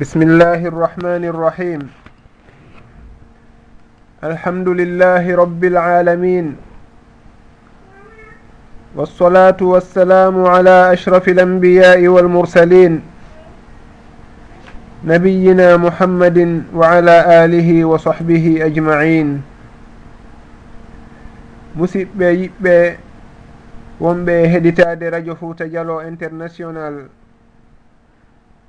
[0.00, 1.80] بسم الله الرحمن الرحيم
[4.24, 6.46] الحمد لله رب العالمين
[8.96, 12.92] والصلاة والسلام على أشرف الأنبياء والمرسلين
[15.04, 16.38] نبينا محمد
[16.74, 19.28] وعلى آله وصحبه أجمعين
[21.76, 22.76] musidɓe yiɓɓe
[24.00, 27.19] wonɓe heɗitade radio fouta dialo international.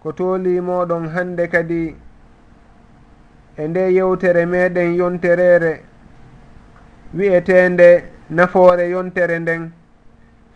[0.03, 1.95] ko tolimoɗon hande kadi
[3.57, 5.83] e nde yewtere meɗen yonterere
[7.13, 9.71] wi'etende nafoore yontere nden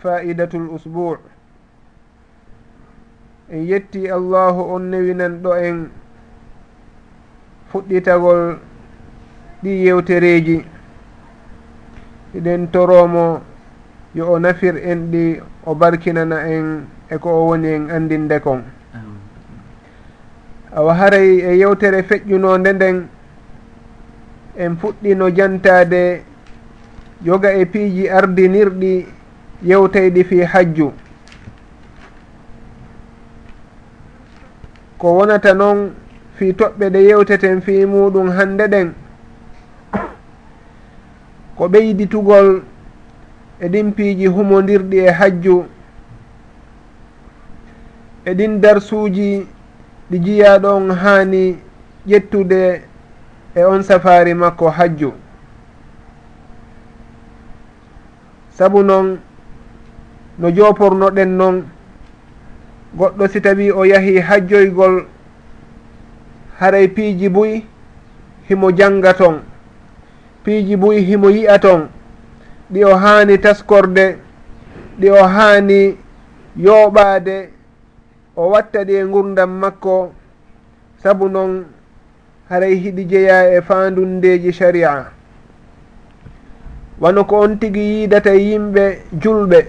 [0.02, 1.18] fa'idatul usbou
[3.52, 5.90] en yetti allahu on newinan ɗo en
[7.72, 8.58] fuɗɗitagol
[9.64, 10.66] ɗi yewtereji
[12.38, 13.42] iɗen toromo
[14.16, 18.64] yo o nafir en ɗi o barkinana en e ko o woni en andinde kon.
[20.76, 23.08] awa haray e yewtere feƴƴunonde nden
[24.58, 26.24] en fuɗɗino jantade
[27.24, 29.06] yoga e piiji ardinirɗi
[29.64, 30.92] yewteyɗi fi hajju.
[34.98, 35.92] Ko wonata noon
[36.36, 38.94] fi toɓɓe ɗe yewteten fi muɗum hande ɗen
[41.56, 42.62] ko ɓeyditugol
[43.60, 45.66] e ɗin piiji humodirɗi e hajju
[48.26, 49.48] e ɗin darsuji
[50.10, 51.58] ɗi jiyaɗon haani
[52.08, 52.82] ƴettude
[53.56, 55.14] e on safari makko hajju.
[58.58, 59.20] Sabu noon
[60.40, 61.64] no jopornoɗen noon
[62.98, 65.06] goɗɗo si tawi o yahi hajjoygol
[66.60, 67.64] haray piiji buy
[68.50, 69.42] himo janga ton
[70.44, 71.90] piiji buy himo yi'a ton
[72.72, 74.18] ɗi o haani taskorde
[75.00, 75.98] ɗi o haani
[76.58, 77.50] yooɓaade
[78.36, 80.12] o watta ɗi e gurdam makko
[81.04, 81.66] sabu noon
[82.50, 85.06] haray hiɗi jeeya e fandundeji sharia.
[87.00, 89.66] Wano ko on tigi yiidata yimɓe julɓe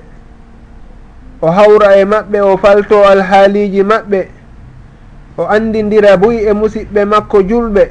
[1.42, 4.28] o hawra e maɓɓe o falto alhaaliji maɓɓe
[5.38, 7.90] o andidira buy e musidɓe makko julɓe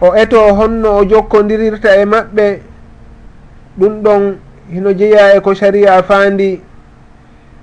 [0.00, 2.60] o eto honno o jokkodirirta e maɓɓe
[3.78, 4.36] ɗum ɗon
[4.70, 6.60] hino jeeya e ko sharia faandi.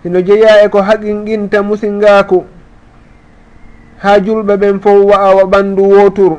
[0.03, 2.45] hino jeeya e ko haqinqinta musingaku.
[4.01, 6.37] Ha julɓe ɓen fof wa'awa ɓandu woturu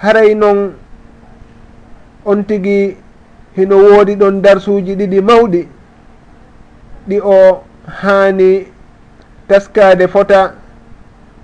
[0.00, 0.74] haray noon
[2.24, 2.96] on tigi
[3.56, 5.68] hino woodi ɗon darsuji ɗiɗi mawɗi.
[7.08, 7.62] Ɗi o
[8.00, 8.66] haani
[9.48, 10.54] taskade fota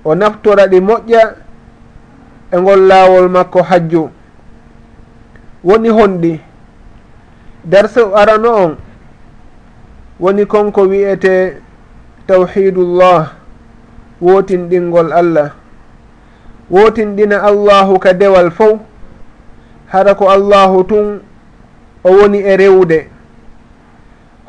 [0.05, 1.23] o naftora ɗi moƴƴa
[2.53, 4.11] e ngol laawol makko hajju.
[5.65, 6.41] Woni honɗi.
[7.65, 8.77] Darse arano on.
[10.21, 11.57] woni konko wiyete
[12.27, 13.33] tawhidullah
[14.21, 15.51] wotinɗingol allah.
[16.71, 18.81] Wotinɗina allahu ka dewal fof
[19.87, 21.21] hara ko allahu tun
[22.05, 23.09] o woni e rewde.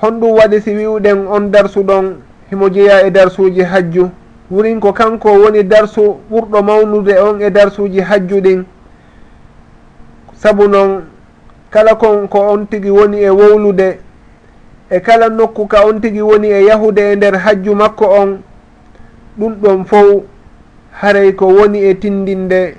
[0.02, 2.16] Honɗum waɗi si wiwɗen on darsu ɗon
[2.50, 4.10] himo jeeya e darsuji hajju.
[4.52, 8.66] Wurin ko kanko woni darsu ɓurɗo mawnude on e darsuji hajju ɗin
[10.34, 11.04] sabu noon
[11.72, 14.00] kala kon ko on tigi woni e wowlude
[14.90, 18.42] e kala nokku ka on tigi woni e yahude e nder hajju makko on
[19.40, 20.24] ɗum ɗon fof
[20.92, 22.76] haray ko woni e tindinde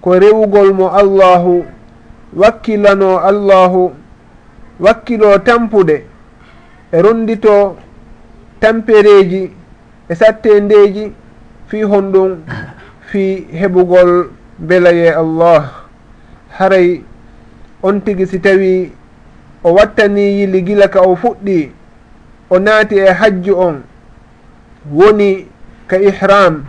[0.00, 1.64] ko rewugol mo allahu
[2.36, 3.92] wakkilano allahu
[4.80, 6.04] wakkilo tampude
[6.92, 7.76] e rondito
[8.60, 9.50] tampereji
[10.08, 11.12] e sattendeji
[11.68, 12.36] fi honɗum
[13.10, 15.86] fi heɓugol beelaye allah.
[16.58, 17.02] Haray
[17.82, 18.90] on tigi si tawi
[19.68, 21.70] o wattani yili gila ka o fuɗɗi
[22.50, 23.82] o naati e hajju on
[24.92, 25.46] woni
[25.86, 26.64] ka ihram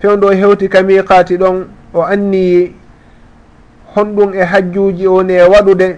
[0.00, 2.72] fewndo hewti ka miqati ɗon o anniyi
[3.94, 5.96] honɗum e hajjuji woni e waɗude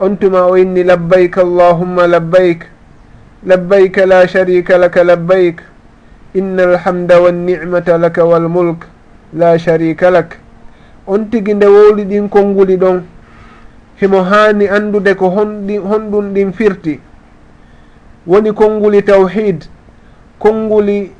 [0.00, 2.66] on tuma o inni labbayk allahumma labbayk
[3.46, 5.62] labbayk la sharika laka labbayk
[6.34, 8.86] inna alhamda wannicmata laka walmulk
[9.32, 10.36] la sharika lak.
[11.06, 13.02] On tigi nde wowli ɗin konnguli ɗon
[14.00, 17.00] himo haani anndude ko honɗum ɗin firti.
[18.26, 19.64] Woni konnguli tawhid
[20.38, 21.12] konnguli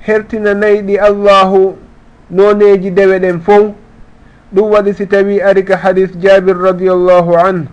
[0.00, 1.76] hertina nayɗi allahu
[2.30, 3.72] noneji dewe ɗen fof
[4.54, 7.68] ɗum waɗi si tawi ari ka hadis jabir radiallahu an.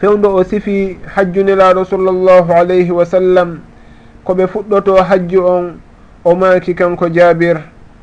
[0.00, 3.60] Fewndo o sifi hajjunelaɗo sallllahu alayhi wa sallam
[4.24, 5.80] koɓe fuɗɗoto hajju on
[6.24, 7.60] o maaki kanko jabir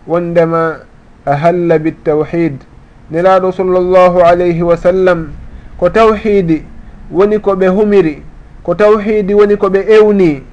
[0.08, 0.78] wondema
[1.26, 2.58] a ahalla bittawhid
[3.12, 5.32] nelaɗo sallllahu alayhi wa sallam
[5.80, 6.64] ko tawhidi
[7.12, 8.24] woni ko ɓe humiri
[8.64, 10.44] ko tawhidi woni ko ɓe ewni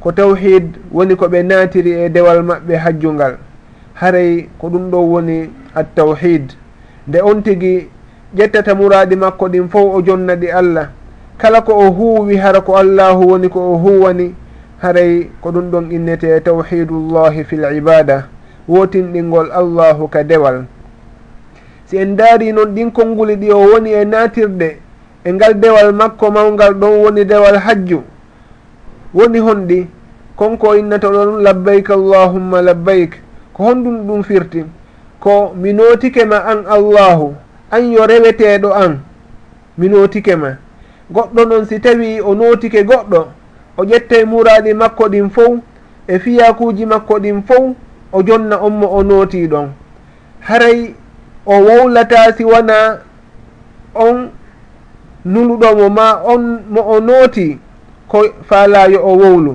[0.00, 3.36] ko tawhid woni ko ɓe naatiri e dewal maɓɓe hajjungal
[3.94, 6.52] haray ko ɗum ɗo woni attawhid.
[7.08, 7.88] Nde on tigi
[8.36, 10.88] ƴettata muraɗi makko ɗin fof o jonna ɗi allah.
[11.38, 14.34] Kala ko o huuwi hara ko allahu woni ko o huwani
[14.78, 18.28] haray ko ɗum ɗon innete tawhidullahi fil ibada.
[18.68, 20.64] Wotinɗingol allahu ka dewal.
[21.90, 24.76] si en daari noon ɗin konnguli ɗi o woni e naatirɗe
[25.24, 28.02] e ngal dewal makko mawgal ɗon woni dewal hajju
[29.14, 29.86] woni honɗi
[30.36, 33.12] konko innata ɗon labbayk allahumma labbayk
[33.52, 34.64] ko honɗum ɗum firti
[35.20, 37.34] ko mi nootike ma an allahu
[37.70, 39.00] an yo reweteɗo an
[39.78, 40.56] mi nootike ma.
[41.12, 43.26] Goɗɗo noon si tawi o nootike goɗɗo
[43.76, 45.58] o ƴette muraɗi makko ɗin fof
[46.06, 47.74] e fiyakuji makko ɗin fof
[48.12, 49.68] o jonna on mo o nooti ɗon.
[50.40, 50.94] Haray
[51.50, 52.98] o wowlata si wona
[53.94, 54.30] on
[55.32, 56.42] nuluɗomo ma on
[56.72, 57.58] mo o nooti
[58.10, 58.18] ko
[58.48, 59.52] faalayo o wowlu.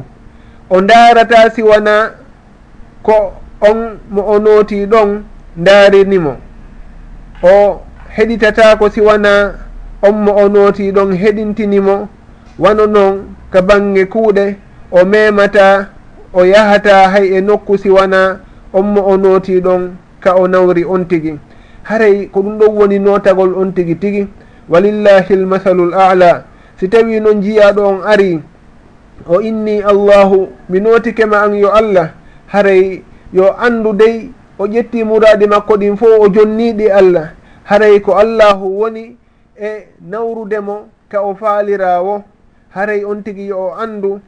[0.70, 1.96] O ndaarata si wona
[3.04, 3.34] ko
[3.70, 3.80] on
[4.14, 5.10] mo o nooti ɗon
[5.58, 6.34] ndaarinimo.
[7.44, 7.82] O
[8.16, 9.54] heɗitata ko si wona
[10.08, 12.08] on mo o nooti ɗon heɗintinimo.
[12.60, 14.56] Wano noon ka bange kuuɗe
[14.92, 15.88] o memata
[16.34, 18.40] o yahata hay e nokku si wona
[18.74, 19.82] on mo o nooti ɗon
[20.24, 21.40] ka o nawri on tigi.
[21.86, 24.28] haray ko ɗum ɗon woni notagol on tigi tigi.
[24.70, 26.46] Walillahi lmathalu l ala
[26.80, 28.42] si tawi noon jiyaɗo on ari
[29.30, 32.10] o inni allahu mi notikema an yo allah.
[32.48, 33.04] Haray
[33.34, 37.34] yo andu dey o ƴetti muradi makko ɗin fof o jonniɗi allah.
[37.64, 39.18] Haray ko allahu woni
[39.54, 42.24] e nawrudemo ka o faalirawo.
[42.74, 44.20] Haray on tigi yo o andu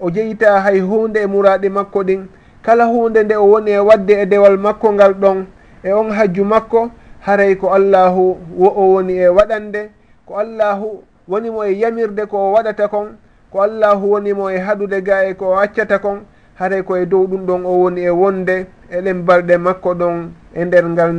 [0.00, 2.28] o jeyta hay hunde e muraɗi makko ɗin.
[2.62, 5.46] Kala hunde nde o woni e wadde e dewal makko ngal ɗon
[5.82, 6.90] e on hajju makko
[7.26, 9.90] haray ko allahu wo o woni e waɗande
[10.26, 13.18] ko allahu wonimo e yamirde ko o waɗata kon
[13.50, 16.20] ko allahu wonimo e haɗude ga e ko o accata kon
[16.54, 20.84] haray koye dow ɗum ɗon o woni e wonde eɗen balɗe makko ɗon e nder
[20.88, 21.12] ngal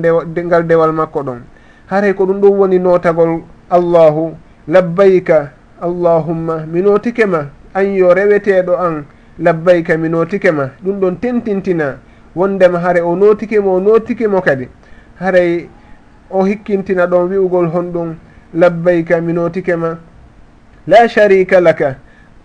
[0.46, 1.42] ngal dewal makko ɗon.
[1.90, 4.32] Haray ko ɗum ɗum woni notagol allahu
[4.68, 5.52] labbayka
[5.82, 9.06] allahumma mi notike ma an yo reweteɗo an
[9.40, 10.70] labbayka mi notike ma.
[10.84, 11.98] Ɗum ɗon tentintina
[12.36, 14.68] wondema haare o notikemo o notikemo kadi.
[15.20, 15.70] Haray
[16.30, 18.16] o hikkintina ɗon wi'ugol honɗum
[18.54, 19.98] labbayka mi notike ma
[20.88, 21.96] la sharika laka.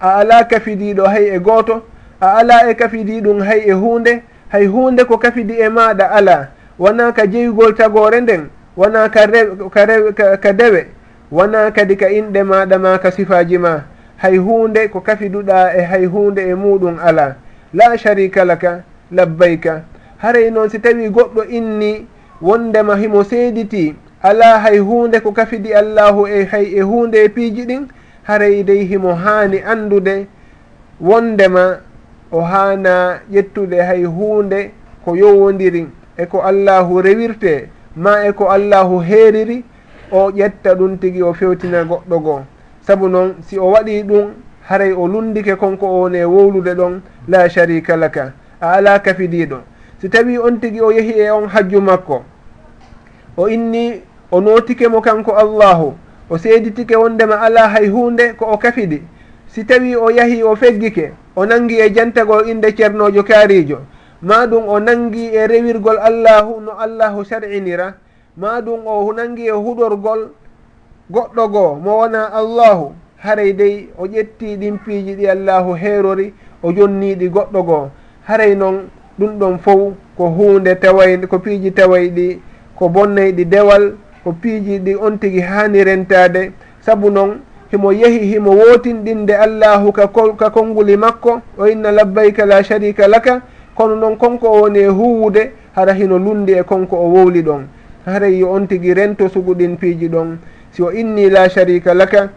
[0.00, 1.82] A ala kafidiɗo hay e gooto?
[2.20, 6.48] A ala e kafidiɗum hay e hunde hay hunde ko kafidi e maɗa ala
[6.78, 8.48] wona ka jeyugol tagore nden?
[8.76, 10.86] Wona ka rew ka rew ka dewe?
[11.30, 13.82] Wona kadi ka inɗe maɗa ma ka sifaji ma
[14.16, 17.36] hay hunde ko kafiduɗa e hay hunde e muɗum ala
[17.74, 18.82] la sharika laka
[19.12, 19.82] labbayka.
[20.18, 22.06] Haray noon si tawi goɗɗo inni
[22.42, 27.64] wondema himo seediti ala hay hunde ko kafidi allahu e hay e hunde e piiji
[27.64, 27.86] ɗin
[28.22, 30.26] haray dey himo haani andude
[31.00, 31.78] wondema
[32.32, 34.70] o haana ƴettude hay hunde
[35.04, 35.86] ko yowodiri
[36.16, 39.64] e ko allahu rewirte ma e ko allahu heeriri
[40.12, 42.40] o ƴetta ɗum tigi o fewtina goɗɗo goo.
[42.80, 44.30] Sabu noon si o waɗi ɗum
[44.68, 49.58] haray o lundike konko o woni e wowlude ɗon la sharika laka a ala kafidiɗo
[50.00, 52.22] si tawi on tigi o yehi e on hajju makko
[53.36, 54.00] o inni
[54.30, 55.94] o nootike mo kanko allahu
[56.30, 59.02] o seeditike wondema ala hay hunde ko o kafiɗi
[59.46, 63.78] si tawi o yahi o feggike o nangi e jantagol inde ceernojo kaarijo
[64.22, 67.94] ma ɗum o nangi e rewirgol allahu no allahu sar'inira
[68.36, 70.28] ma ɗum o nangi e huɗorgol
[71.10, 76.72] goɗɗo goo mo wona allahu haray dey o ƴetti ɗin piiji ɗi allahu heerori o
[76.72, 77.90] jonniɗi goɗɗo goo.
[78.26, 82.38] Haray noon ɗum ɗon fof ko hunde taway ko piiji taway ɗi
[82.82, 86.50] ko bonnay ɗi dewal ko piiji ɗi on tigi hani rentade
[86.82, 87.38] saabu noon
[87.70, 93.40] himo yehi himo wotinɗinde allahu ka, ka konnguli makko o inna labbayka la sharika laka
[93.78, 97.62] kono noon konko o woni e huwude hara hino lundi e konko o wowli ɗon.
[98.04, 100.38] Haray yo on tigi rento suguɗin piiji ɗon.
[100.72, 102.30] Si o inni la sharika laka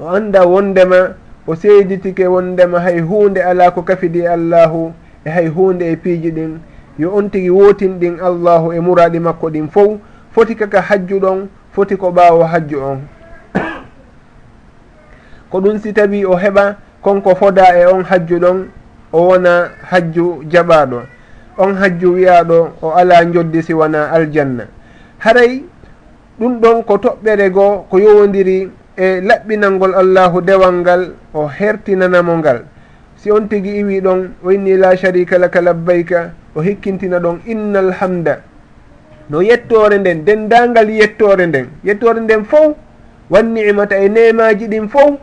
[0.00, 1.12] o anda wondema
[1.46, 4.92] o seyditike wondema hay hunde ala ko kafidi allahu
[5.26, 6.56] e hay hunde e piiji ɗin.
[6.98, 9.98] yo on tigi wotinɗin allahu e muraɗi makko ɗin fof
[10.34, 13.00] foti kaka hajju ɗon foti ko ɓaawo hajju on
[15.50, 18.66] ko ɗum si tawi o heɓa konko foda e on hajju ɗon
[19.12, 21.00] o wona hajju jaɓaɗo
[21.58, 24.64] on hajju wiyaɗo o ala joddi si wona aljanna.
[25.18, 25.64] Haray
[26.38, 32.62] ɗum ɗon ko toɓɓere goo ko yowodiri e laɓɓinalngol allahu dewal ngal o hertinanamo ngal.
[33.16, 37.78] Si on tigi iwi ɗon o inni la sharika laka labbayka o hikkintina ɗon inna
[37.78, 38.40] alhamda
[39.30, 42.76] no yettore nden dendangal yettore nden yettore nden fof
[43.30, 45.14] wan nicmata e nemaji ɗin fof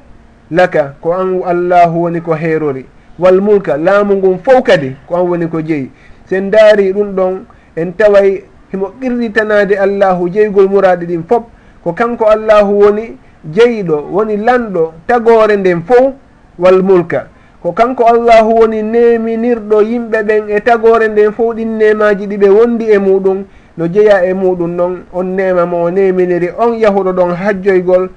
[0.52, 2.86] laka ko an allahu woni ko heerori
[3.20, 5.90] wal mulka laamu ngun fof kadi ko an woni ko jeeyi
[6.30, 7.34] sen daari ɗum ɗon
[7.76, 11.44] en taway himo qirritanade allahu jeygol muraɗi ɗin fof
[11.84, 13.18] ko kanko allahu woni
[13.54, 16.14] jeyiɗo woni lanɗo tagore nden fof
[16.60, 17.28] wal mulka.
[17.66, 22.86] ko kanko allahu woni neminirɗo yimɓe ɓen e tagore nden fof ɗin nemaji ɗiɓe wondi
[22.92, 23.44] e muɗum
[23.78, 28.10] no jeeya e muɗum noon on nema mo o neminiri on yahuɗo ɗon hajjoygol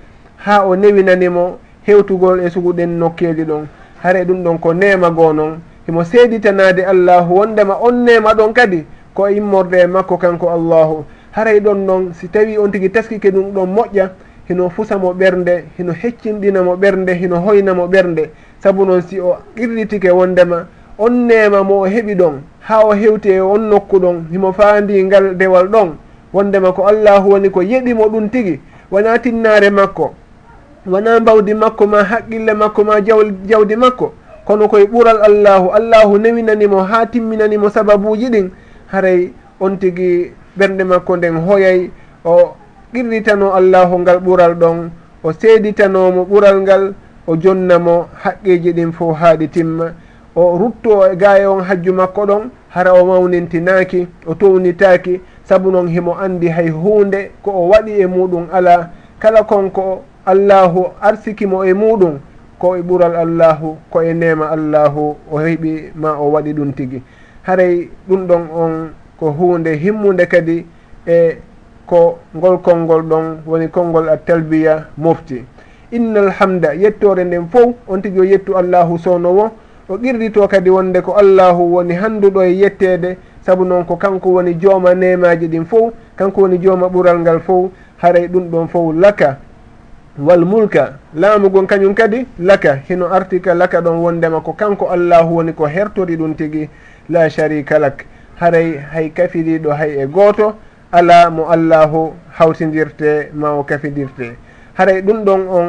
[0.45, 3.65] ha o newinanimo hewtugol e suguɗen nokkeli ɗon.
[4.03, 8.85] Hare ɗum ɗon ko nema goo noon himo seeditanade allahu wondema on nema ɗon kadi
[9.15, 11.05] ko e immorde e makko kanko allahu.
[11.33, 14.11] Haray ɗon noon si tawi on tigui taskike ɗum ɗon moƴƴa
[14.47, 18.29] hino fusamo ɓernde hino heccinɗinamo ɓernde hino hoynamo ɓernde.
[18.63, 20.67] saabu noon si o qirɗitike wondema
[20.99, 25.03] on nema mo o heɓi ɗon ha o hewti e on nokku ɗon himo faandi
[25.05, 25.89] ngal dewal ɗon
[26.33, 28.61] wondema ko allahu woni ko yeɗimo ɗum tigi
[28.91, 30.15] wona tinnare makko
[30.87, 34.13] wona mbawdi makko ma haqqille makko ma jawl jawdi makko
[34.45, 38.51] kono koye ɓural allahu allahu newinanimo ha timminanimo sababuji ɗin
[38.93, 41.91] haray on tigi ɓernde makko nden hoyay
[42.25, 42.55] o
[42.93, 44.91] qirritano allahu ngal ɓural ɗon
[45.23, 46.95] o seeditanomo ɓural ngal
[47.29, 49.93] o jonnamo haqqeji ɗin fo haaɗi timma.
[50.35, 55.89] O rutto e gaye on hajju makko ɗon hara o mawnintinaaki o townitaaki saabu noon
[55.89, 61.75] himo andi hay hunde ko o waɗi e muɗum ala kala konko allahu arsikimo e
[61.75, 62.19] muɗum
[62.59, 67.03] ko e ɓural allahu ko e nema allahu o heɓi ma o waɗi ɗum tigi.
[67.43, 70.67] Haray ɗum ɗon on ko hunde himmude kadi
[71.07, 71.37] e
[71.87, 75.45] ko ngol konngol ɗon woni konngol a talbiya mofti
[75.91, 79.51] inna alhamda yettore nden fof on tigi o yettu allahu sownowo
[79.89, 84.55] o qirrito kadi wonde ko allahu woni handuɗo e yettede saabu noon ko kanko woni
[84.55, 89.39] jooma nemaji ɗin fof kanko woni jooma ɓural ngal fof haray ɗum ɗon fof laka.
[90.19, 92.79] Wal mulka laamugon kañum kadi laka.
[92.89, 96.69] Hino artika laka ɗon wondema ko kanko allahu woni ko hertori ɗum tigi
[97.09, 98.05] la sharika lak.
[98.41, 100.55] Haray hay kafiriɗo hay e gooto
[100.93, 104.37] ala mo allahu hawtidirte ma o kafidirte.
[104.79, 105.69] haray ɗum ɗon on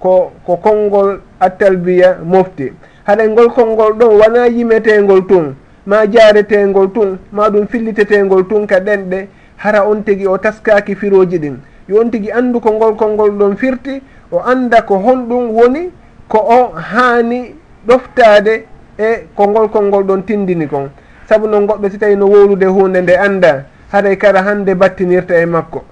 [0.00, 2.72] ko ko konngol attalbiya mofti.
[3.06, 5.54] Haɗay ngol konngol ɗon wona yimetegol tun
[5.86, 9.28] ma jaretegol tun ma ɗum fillitetengol tun ka ɗenɗe.
[9.56, 11.56] Hara on tigi o taskaki firoji ɗin.
[11.88, 15.90] Yo on tigi andu ko ngol konngol ɗon firti o anda ko honɗum woni
[16.28, 17.54] ko o haani
[17.86, 18.64] ɗoftade
[18.98, 20.90] e ko ngol konngol ɗon tindini kon.
[21.28, 25.46] Saabu noon goɗɗo si tawi no wowlude hunde nde anda haɗay kara hande battinirta e
[25.46, 25.84] makko.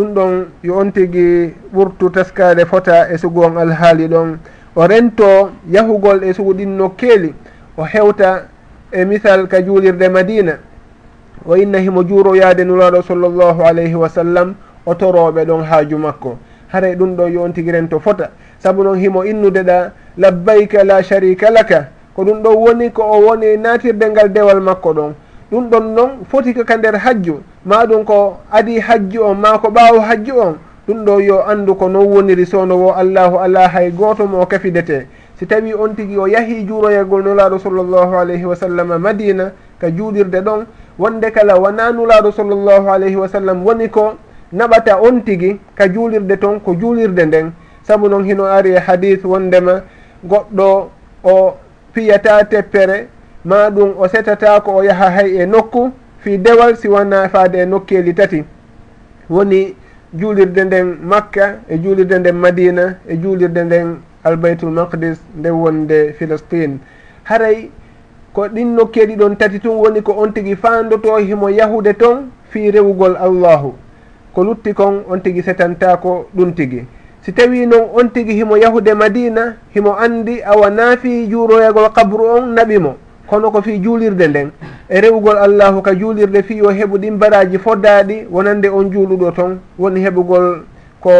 [0.00, 4.38] ɗum ɗon yo on tigi ɓurtu taskade fota e sugu on alhaali ɗon.
[4.74, 7.34] O rento yahugol e sugu ɗin nokkeeli
[7.76, 8.46] o hewta
[8.92, 10.58] e misal ka juulirde madina.
[11.44, 14.54] O wa innahimo juuroyaade nuraaɗo sallllahu alayhi wa sallam
[14.86, 16.38] o torooɓe ɗon haaju makko.
[16.72, 18.30] Haray ɗum ɗo yo on tigi rento fota.
[18.58, 21.88] Sabu noon himo innude ɗa labbayka la sharika laka.
[22.14, 25.14] Ko ɗum ɗon woni ko o woni natirde ngal dewal makko ɗon.
[25.50, 27.40] ɗum ɗon noon foti ka ka nder hajju.
[27.64, 30.54] Ma ɗum ko adi hajju on ma ko ɓaawo hajju on.
[30.88, 35.06] Ɗum ɗo yo anndu ko non woniri sownowo allahu ala hay gooto mo kafidete
[35.38, 40.40] si tawi on tigi o yahi juuroyagol nulaaɗo sallllahu alayhi wa sallam madina ka juuɗirde
[40.40, 40.66] ɗon
[40.98, 44.14] wonde kala wona nulaaɗo sallllahu alayhi wa sallam woni ko
[44.52, 47.52] naɓata on tigi ka juulirde toon ko juulirde nden.
[47.82, 49.82] Sabu noon hino ari e hadis wondema
[50.26, 50.88] goɗɗo
[51.24, 51.54] o
[51.94, 53.08] fiyata teppere
[53.44, 57.66] ma ɗum o setata ko o yaha hay e nokku fi dewal siwana faade e
[57.66, 58.44] nokkeli tati.
[59.30, 59.74] Woni
[60.12, 66.78] juulirde nden makka e juulirde nden madina e juulirde nden albaytul maqdis nde wonde philistine
[67.24, 67.70] haray
[68.32, 72.70] ko ɗin nokkeeɗi ɗon tati tun woni ko on tigi faandoto himo yahude toon fi
[72.70, 73.74] rewugol allahu.
[74.34, 76.84] Ko lutti kon on tigi setantako ɗum tigi.
[77.22, 82.54] Si tawi noon on tigi himo yahude madina himo anndi awa naafi juuroyagol kabru on
[82.54, 82.94] naɓimo
[83.30, 84.50] kono ko fi juulirde nden.
[84.88, 89.58] E rewugol allahu ka juulirde fi yo heɓu ɗin baraji foddaɗi wonande on juuluɗo toon
[89.78, 90.62] woni heɓugol
[91.00, 91.10] ko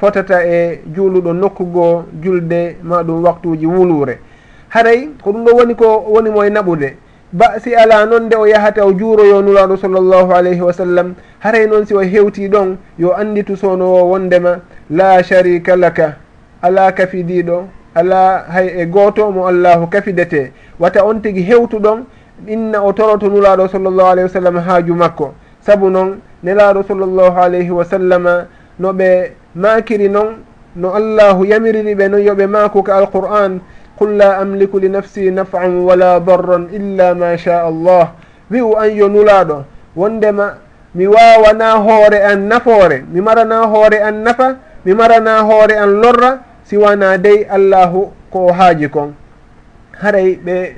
[0.00, 4.18] fotata e juuluɗo nokkugo julde ma ɗum waktuji wuluure
[4.68, 6.96] haray ko ɗum ɗo woni ko woni mo e naɓude.
[7.32, 11.14] Ba si ala noon nde o yahata o juuroyo nulaaɗo sallllahu alayhi wa sallam.
[11.38, 14.58] Haray noon si o hewti ɗon yo anditu sownowo wondema
[14.90, 16.16] la sharika laka
[16.62, 20.52] ala kafidiɗo ala hay e gooto mo allahu kafidete.
[20.78, 22.04] Wata on tigi hewtuɗon
[22.46, 25.34] inna o toroto nulaaɗo sallllahu alayhi wa sallam haaju makko.
[25.60, 28.46] Sabu noon nelaaɗo sallllahu alayhi wa sallama
[28.78, 30.36] no ɓe maakiri noon
[30.76, 33.60] no allahu yamiriri ɓe noon yoɓe maakuka alqur'an
[33.98, 38.12] qul la amliku li nafsi nafan wala darran illa ma sha allah.
[38.50, 39.64] Wi'u an yo nulaaɗo
[39.96, 40.54] wondema
[40.94, 46.40] mi wawana hoore an nafoore mi marana hoore an nafa mi marana hoore an lorra
[46.70, 49.10] siwana dey allahu ko haaji kon.
[49.98, 50.76] Haray ɓe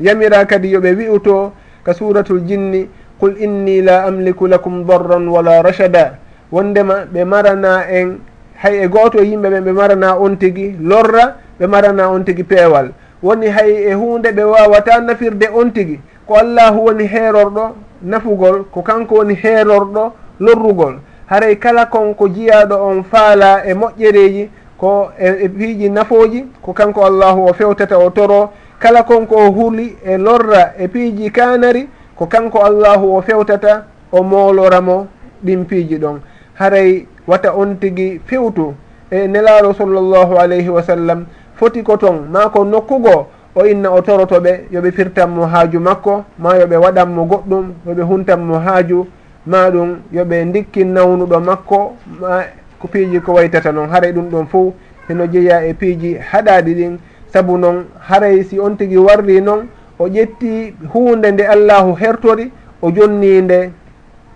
[0.00, 1.52] yamira kadi yoɓe wi'uto
[1.84, 6.18] ka suratul jinni qul inni la amliku lakum darran wala rachada
[6.52, 8.18] wondema ɓe marana en
[8.62, 12.92] hay e gooto yimɓe ɓen ɓe marana on tigi lorra ɓe marana on tigi peewal
[13.22, 15.98] woni hay e hunde ɓe wawata nafirde on tigi.
[16.26, 20.94] Ko allahu woni heerorɗo nafugol ko kanko woni heerorɗo lorrugol.
[21.26, 24.48] Haray kala kon ko jiyaɗo on faala e moƴƴereji
[24.78, 29.50] ko e, e piiji nafooji ko kanko allahu o fewtata o toro kala konko o
[29.50, 35.06] huli e lorra e piiji kanari ko kanko allahu o fewtata o mooloramo
[35.44, 36.20] ɗin piiji ɗon.
[36.54, 38.74] Haray wata on tigi fewtu
[39.10, 44.00] e nelaaro sallllahu alayhi wa sallam foti ko ton ma ko nokkugo o inna o
[44.02, 49.06] toroto ɓe yoɓe firtanmo haaju makko ma yoɓe waɗanmo goɗɗum yoɓe huntanmo haaju
[49.46, 52.42] ma ɗum yoɓe dikkin nawnuɗo makko ma
[52.80, 54.74] ko piiji ko waytata noon haray ɗum ɗon fo
[55.08, 56.98] heno jeeya e piiji haɗaɗi ɗin.
[57.32, 59.68] Saabu noon haray si on tigi warri noon
[59.98, 62.50] o ƴetti hunde nde allahu hertori
[62.82, 63.70] o jonninde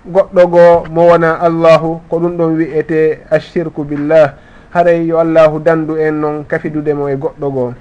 [0.07, 2.01] goɗɗo goo mo wona allahu.
[2.09, 4.35] Ko ɗum ɗon wiyete ashirku billah.
[4.75, 7.75] Haray yo allahu dandu en noon kafidudemo e goɗɗo goo.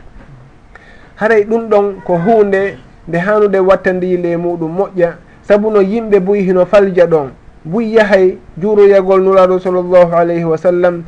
[1.16, 2.78] Haray ɗum ɗon ko hunde
[3.08, 5.16] nde hanude wattandile muɗum moƴƴa.
[5.42, 7.32] Saabu no yimɓe boyi hino falja ɗon.
[7.66, 11.04] wuyyahay juuroyagol nuraɗo sallllahu alayhi wa sallam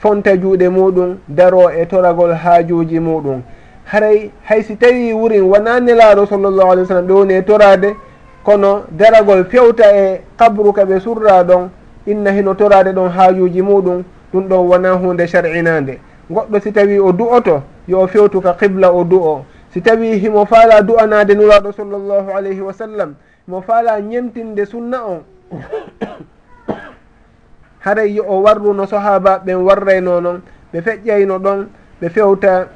[0.00, 3.42] fonta juuɗe muɗum daro e toragol haajuji muɗum.
[3.84, 7.96] Haray hay si tawi wurin wona nelaɗo sallllahu alih w sallam ɓe woni e torade
[8.44, 11.68] kono daragol fewta e kabru ka ɓe surra ɗon
[12.06, 15.98] inna hino torade ɗon haajuji muɗum ɗum ɗon wona hunde shar'inande
[16.30, 19.44] goɗɗo si tawi o du'oto yo o fewtu ka qibla o du'o.
[19.70, 23.14] Si tawi himo faala du'anade nuraɗo sallllahu alayhi wa sallam
[23.46, 25.20] mo faala ñemtinde sunna on
[27.84, 31.68] haray yo o warruno sahaba ɓen warrayno noon ɓe feƴƴayno ɗon
[32.00, 32.68] ɓe fewta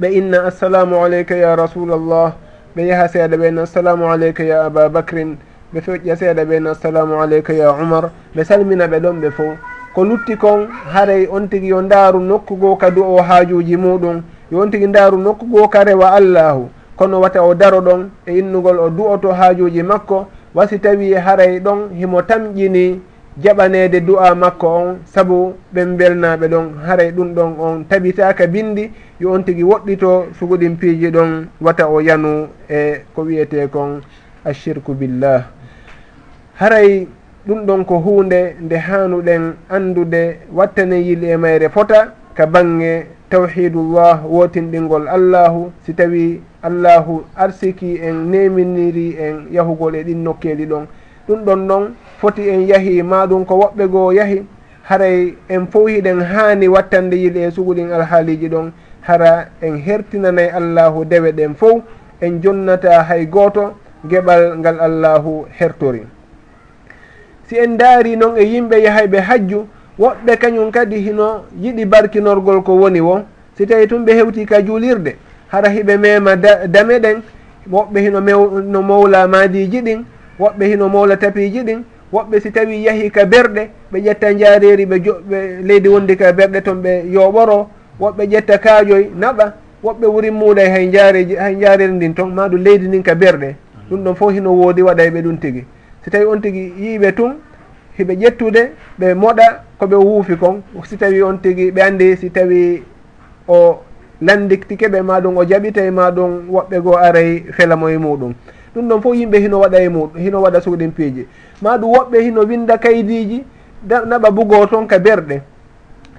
[0.00, 2.32] ɓe inna assalamu aleyka ya rasulallah
[2.76, 5.36] ɓe yaha seeɗa ɓen assalamu aleyka ya ababacrin
[5.72, 9.58] ɓe feƴƴa seeɗa ɓen assalamu aleyka ya umar ɓe salmina ɓe ɗon ɓe fof
[9.94, 14.70] ko lutti kon haray on tigi yo ndaaru nokkugo kadu o haajuji muɗum yo on
[14.70, 16.68] tigi ndaaru nokkugo ka rewa allahu.
[16.96, 21.92] Kono wata o daro ɗon e innugol o du'oto haajuji makko wasi tawi haray ɗon
[21.92, 23.00] himo tamƴini
[23.42, 28.90] jaɓanede du'a makko on saabu ɓen belnaɓe ɗon haray ɗum ɗon on tabitaka bindi
[29.20, 34.00] yo on tigui woɗɗito suguɗin piiji ɗon wata o yanu e ko wiyete kon
[34.44, 35.44] ashirku billah.
[36.58, 37.06] Haray
[37.46, 44.24] ɗum ɗon ko hunde nde hanuɗen andude wattane yili e mayre fota ka bange tawhidullah
[44.24, 50.86] wotinɗingol allahu si tawi allahu arsiki en neminiri en yahugol e ɗin nokkeeli ɗon.
[51.28, 54.42] Ɗum ɗon noon foti en yahi maɗum ko woɓɓe goo yahi
[54.88, 61.04] haray en fof hiɗen haani wattande yiɗe e suguɗin alhaaliji ɗon hara en hertinanay allahu
[61.04, 61.82] dewe ɗen fof
[62.20, 63.74] en jonnata hay gooto
[64.08, 66.02] geɓal ngal allahu hertori.
[67.48, 69.66] Si en daari noon e yimɓe yahayɓe hajju
[69.98, 73.20] woɓɓe kañum kadi hino yiɗi barkinorgol ko woni wo.
[73.56, 75.16] Si tawi tun ɓe hewti ka juulirde
[75.48, 77.22] hara hiɓe mema dame ɗen
[77.70, 80.04] woɓɓe hino mew no mowla maadiji ɗin
[80.40, 81.82] woɓɓe hino mowla tapiji ɗin
[82.12, 86.60] woɓɓe si tawi yahi ka berɗe ɓe ƴetta jareri ɓe joɓɓe leydi wondi ka berɗe
[86.62, 87.68] toon ɓe yoɓoro
[88.00, 89.52] woɓɓe ƴetta kaajoy naɓa
[89.84, 93.54] woɓɓe wuri muuɗay hay jareji hay jareri ndin toon maɗum leydi ndin ka berɗe.
[93.90, 95.64] Ɗum ɗon fof hino woodi waɗay ɓe ɗum tigi.
[96.04, 97.32] Si tawi on tigi yiiɓe tun
[97.98, 98.62] hiɓe ƴettude
[98.98, 100.62] ɓe moɗa koɓe wuufi kon.
[100.84, 102.82] Si tawi on tigi ɓe andi si tawi
[103.48, 103.80] o
[104.20, 108.34] landikti keɓe ma ɗum o jaɓita e ma ɗum woɓɓe goo aray felamo e muɗum.
[108.74, 111.26] Ɗum ɗon fof yimɓe hino waɗa e muɗum hino waɗa suuɗin piiji.
[111.62, 113.44] Ma ɗum woɓɓe hino winda kaydiji
[113.88, 115.40] naɓa bugoo toon ka berɗe.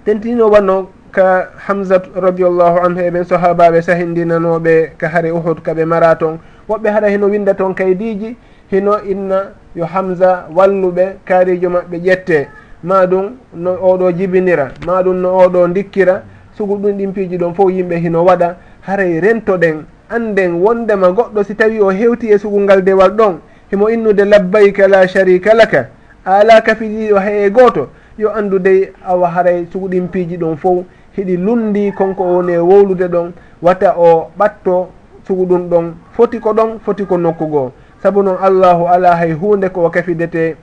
[0.06, 6.38] Tentino wanno ka hamsat radiallahu anhu eɓen sahabaɓe sahindinanoɓe ka hare uhud kaɓe mara toon
[6.70, 8.36] woɓɓe hara hino winda toon kaydiji
[8.72, 12.48] hino inna yo hamsa walluɓe kaarijo maɓɓe ƴette
[12.84, 16.22] ma ɗum no oɗo jibinira ma ɗum no oɗo dikkira
[16.58, 21.56] sugol ɗum ɗin piiji ɗon fof yimɓe hino waɗa haray rentoɗen anden wondema goɗɗo si
[21.56, 23.38] tawi o hewti e sugol ngal dewal ɗon
[23.72, 25.88] himo innude labbayka la sharika laka
[26.26, 30.86] alaka fiɗiɗo hay e gooto yo anndu dey awa haray suguɗin piiji ɗon fof
[31.18, 34.88] hiɗi lundi konko woni e wowlude ɗon wata o ɓatto
[35.28, 39.32] sugu ɗum ɗon foti ko ɗon foti ko nokku goo sabu noon allahu ala hay
[39.34, 40.56] hunde ko o kafidete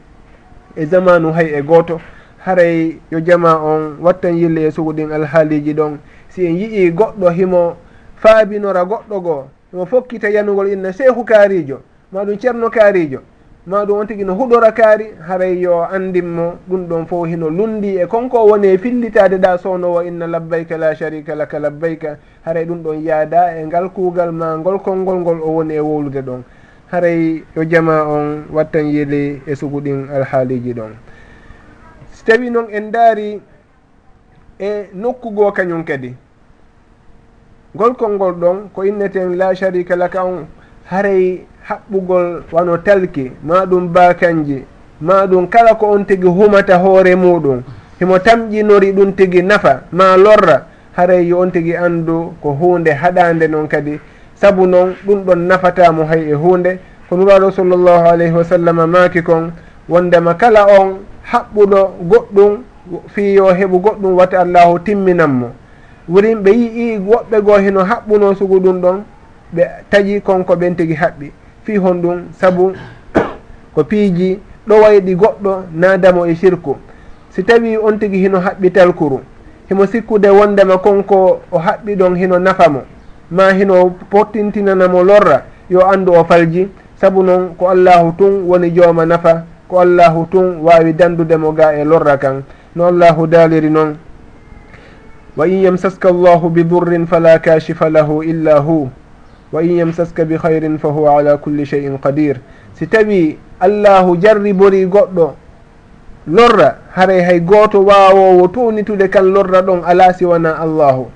[0.77, 2.01] e zamanu hay e gooto
[2.45, 5.99] haray yo jama on wattan yille e suguɗin alhaaliji ɗon.
[6.29, 7.77] Si en yii goɗɗo himo
[8.17, 11.81] faabinora goɗɗo goo himo fokkita yanugol inna seehu kaarijo
[12.13, 13.21] ma ɗum ceerno kaarijo
[13.67, 17.97] ma ɗum on tigi no huɗora kaari haray yo andinmo ɗum ɗon fof hino lundi
[17.97, 22.83] e konko woni e fillitade ɗa sownowo inna labbayka la sharika laka labbayka haray ɗum
[22.83, 26.43] ɗon yaada e ngal kuugal ma ngol konngol ngol o woni e wowlude ɗon.
[26.91, 31.04] Haray yo jama on wattan yeeli e suguɗin alhaaliji ɗon.
[32.27, 33.41] so tawi noon en daari
[34.59, 36.15] e nokku goo kañum kadi.
[37.75, 40.47] Golkol ngol ɗon ko inneten la sharika laka on
[40.91, 44.65] haray haɓɓugol wano talki ma ɗum bakanji
[45.01, 47.63] ma ɗum kala ko on tigi humata hoore muɗum.
[48.01, 53.49] Himo tamƴinori ɗum tigi nafa ma lorra haray yo on tigi andu ko hunde haɗande
[53.51, 54.01] noon kadi.
[54.35, 56.79] Saabu noon ɗum ɗon nafatamo hay e hunde.
[57.09, 59.53] Ko nuraɗo sallllahu alayhi wa sallam maki kon
[59.89, 60.99] wondema kala on
[61.33, 62.53] haɓɓuɗo goɗɗum
[63.07, 65.49] fi yo heɓu goɗɗum wate allahu timminanmo
[66.09, 69.05] worin ɓe yii woɓɓe goo heno haɓɓuno sugu ɗum ɗon
[69.55, 71.33] ɓe taji konko ɓen tigi haɓɓi.
[71.65, 72.73] Fi hon ɗum saabu
[73.75, 76.77] ko piiji ɗo wayɗi goɗɗo nadamo e sirku
[77.31, 79.21] si tawi on tigi hino haɓɓi talkuru
[79.69, 82.83] himo sikkude wondema konko o haɓɓi ɗon hino nafamo
[83.31, 86.69] ma hino pottintinanamo lorra yo andu o falji
[87.01, 91.85] saabu noon ko allahu tun woni jooma nafa ko allahu tun wawi dandudemo ga e
[91.85, 93.97] lorra kan no allahu daliri noon
[95.37, 98.87] wa in yamsaska allahu bi durrin fala kashifa lahu illa hu.
[99.53, 102.39] Wa in yamsaska bi hayrin fa huwa ala culli cheyin qadir.
[102.75, 105.35] Si tawi allahu jarribori goɗɗo
[106.27, 111.11] lorra haray hay gooto waawowo tunitude kan lorra ɗon ala siwana allahu.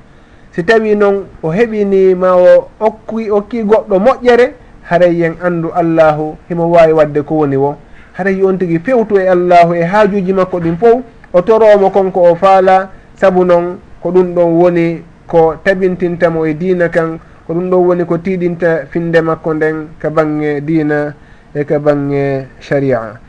[0.50, 6.36] Si tawi noon o heɓini ma o okki okki goɗɗo moƴƴere haray yen anndu allahu
[6.48, 7.76] himo wawi wadde ko woni wo.
[8.18, 11.02] haray on tigui fewtu e allahu e haajuji makko ɗin fof
[11.32, 16.88] o toromo konko o faala saabu noon ko ɗum ɗon woni ko tabintintamo e diina
[16.88, 21.14] kan ko ɗum ɗon woni ko tiiɗinta finde makko nden ka bange diina
[21.54, 23.20] e ka bange sharia.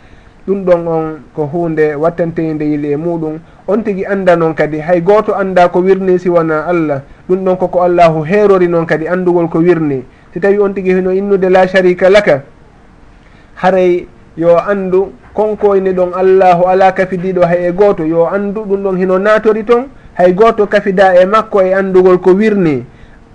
[0.48, 5.02] Ɗum ɗon on ko hunde wattanteyde yili e muɗum on tigui anda noon kadi hay
[5.02, 9.60] goto anda ko wirni siwana allah ɗum ɗon koko allahu herori noon kadi andugol ko
[9.60, 10.02] wirni.
[10.34, 12.42] Si tawi on tigui hino innude la sharika laka
[13.62, 14.08] haray
[14.40, 19.20] yo andu konkoyni ɗon allahu ala kafidiɗo hay e goto yo andu ɗum ɗon hino
[19.20, 22.86] natori toon hay goto kafida e makko e andugol ko wirni.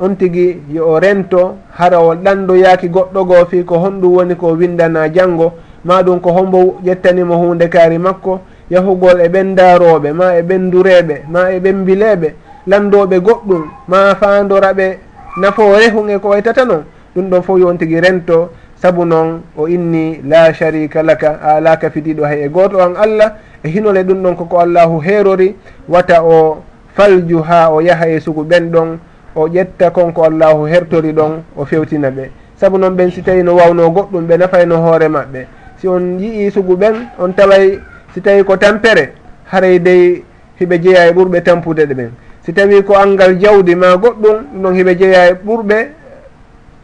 [0.00, 5.08] On tigi yo o rento harawol ɗandoyaaki goɗɗo goo fi ko honɗum woni ko windana
[5.12, 5.52] janngo
[5.84, 8.40] ma ɗum ko hombo ƴettanimo hunde kaari makko
[8.70, 12.28] yahugol e ɓendarooɓe ma e ɓendureeɓe ma e ɓembileeɓe
[12.66, 14.98] landoɓe goɗɗum ma fandoraɓe
[15.36, 18.50] nafoore hun e ko waytata noon ɗum ɗon fof yon tigi rento
[18.84, 23.32] saabu noon o inni la sharika laka alaka fidiɗo hay e goto an allah
[23.64, 25.56] e hinole ɗum ɗon koko allahu heerori
[25.88, 26.60] wata o
[26.96, 28.98] falju ha o yaha e sugu ɓen ɗon
[29.34, 32.28] o ƴetta konko allahu hertori ɗon o fewtina ɓe.
[32.60, 35.46] Saabu noon ɓen si tawi no wawno goɗɗum ɓe nafayno hoore maɓɓe.
[35.80, 37.80] Si on yii sugu ɓen on taway
[38.12, 39.12] si tawi ko tampere
[39.50, 40.22] haray dey
[40.60, 42.10] hiɓe jeeya e ɓurɓe tampude ɗe ɓen.
[42.44, 45.88] Si tawi ko angal jawdi ma goɗɗum ɗum ɗon hiɓe jeeya e ɓurɓe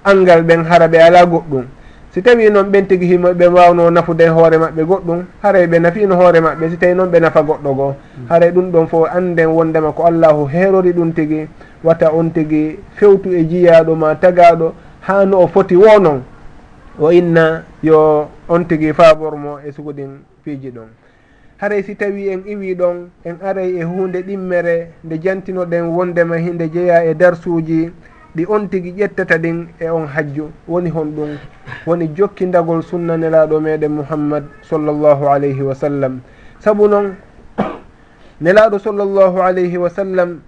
[0.04, 1.64] angal ɓen hara ɓe ala goɗɗum.
[2.10, 6.16] si tawi noon ɓen tigi himo ɓe wawno nafude hoore maɓɓe goɗɗum haray ɓe nafino
[6.16, 6.70] hoore maɓɓe.
[6.70, 8.26] Si tawi noon ɓe nafa goɗɗo goo mm.
[8.28, 11.46] haray ɗum ɗon fof anden wondema ko allahu herori ɗum tigi
[11.84, 16.22] wata on tigi fewtu e jiyaɗo ma tagaɗo ha no o foti wo noon
[16.98, 20.88] o inna yo on tigi fabormo e sugudin piiji ɗon.
[21.60, 26.68] Haray si tawi en iwi ɗon en aray e hunde ɗimmere nde jantinoɗen wondema hinde
[26.72, 27.92] jeeya e darsuji
[28.36, 30.50] ɗi on tigi ƴettata ɗin e on hajju.
[30.68, 31.38] Woni hon ɗum.
[31.86, 36.20] Woni jokkidagol sunna nelaɗo meɗen mouhammad sallllahu alayhi wa sallam.
[36.60, 37.14] Saabu noon
[38.40, 40.40] nelaɗo sallllahu alayhi wa sallam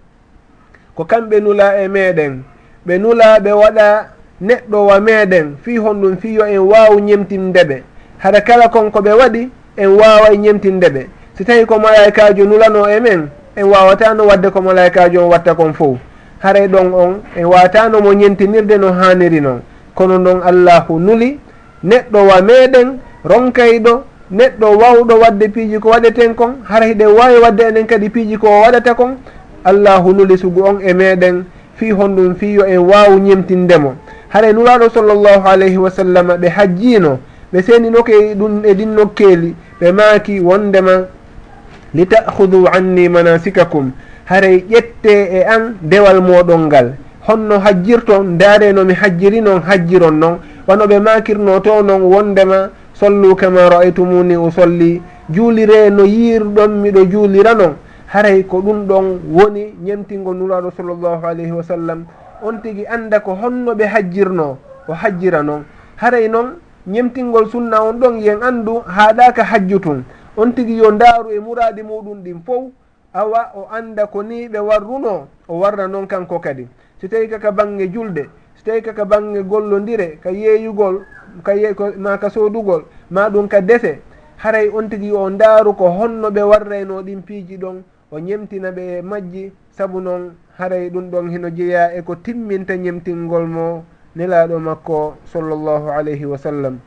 [0.95, 2.42] ko kamɓe nula e meɗen
[2.87, 4.07] ɓe nula ɓe waɗa
[4.40, 7.83] neɗɗo wa meɗen fi hon ɗum fi yo en waw ñemtindeɓe
[8.18, 13.31] haɗa kala konko ɓe waɗi en wawa ñemtindeɓe si tawi ko malaikajo nulano e men
[13.57, 15.99] en wawatano wadde ko malaikajo on watta kon fof
[16.42, 19.61] haray ɗon on e watanomo ñentinirde no haniri noon
[19.94, 21.38] kono noon allahu nuli
[21.85, 27.61] neɗɗo wa meɗen ronkayɗo neɗɗo wawɗo wadde piiji ko waɗeten kon haray ɗe wawi wadde
[27.68, 29.16] enen kadi piiji ko waɗata kon.
[29.64, 31.44] Allahu nuli sugu on e meɗen
[31.76, 33.94] fi honɗum fiyo en waw ñemtindemo
[34.28, 37.18] haray nuraɗo sallllahu alayhi wa sallam ɓe hajjino
[37.52, 41.07] ɓe seninoke ɗum e ɗin nokkeeli ɓe maaki wondema
[41.94, 43.92] li ta'hudu anni manasikakum.
[44.26, 46.88] haray ƴette e an dewal moɗon ngal.
[47.28, 53.68] Honno hajjirton ndaare nomi hajjiri noon hajjiron noon wanoɓe makirno to noon wondema sollu kama
[53.68, 55.00] ra'aytumuni usolli.
[55.30, 57.74] Juulire no yirɗon miɗo juulira noon
[58.06, 62.04] haray ko ɗum ɗon woni ñemtingo nuraɗo sallllahu alayhi wa sallam.
[62.42, 64.56] On tigui anda ko honno ɓe hajjirno
[64.88, 65.62] o hajjira noon
[65.96, 70.02] haray noon ñemtingol sunna on ɗon yen anndu haaɗaka hajju tun
[70.37, 72.64] on tigi yo ndaaru e muraadi muɗum ɗin fof
[73.14, 76.66] awa o anda ko ni ɓe warruno o warra noon kanko kadi.
[77.01, 81.05] So tawi kaka bange julde so tawi kaka bange gollodire ka yeeyugol
[81.42, 84.01] ka ye ma ka soodugol ma ɗum ka dese
[84.38, 88.98] haray on tigi o ndaaru ko honno ɓe warrayno ɗin piiji ɗon o ñemtina ɓe
[88.98, 93.85] e majji sabu noon haray ɗum ɗon hino jeeya e ko timminta ñemtingol mo
[94.16, 96.79] nelaaɗo makko sallllahu alayhi wa sallam.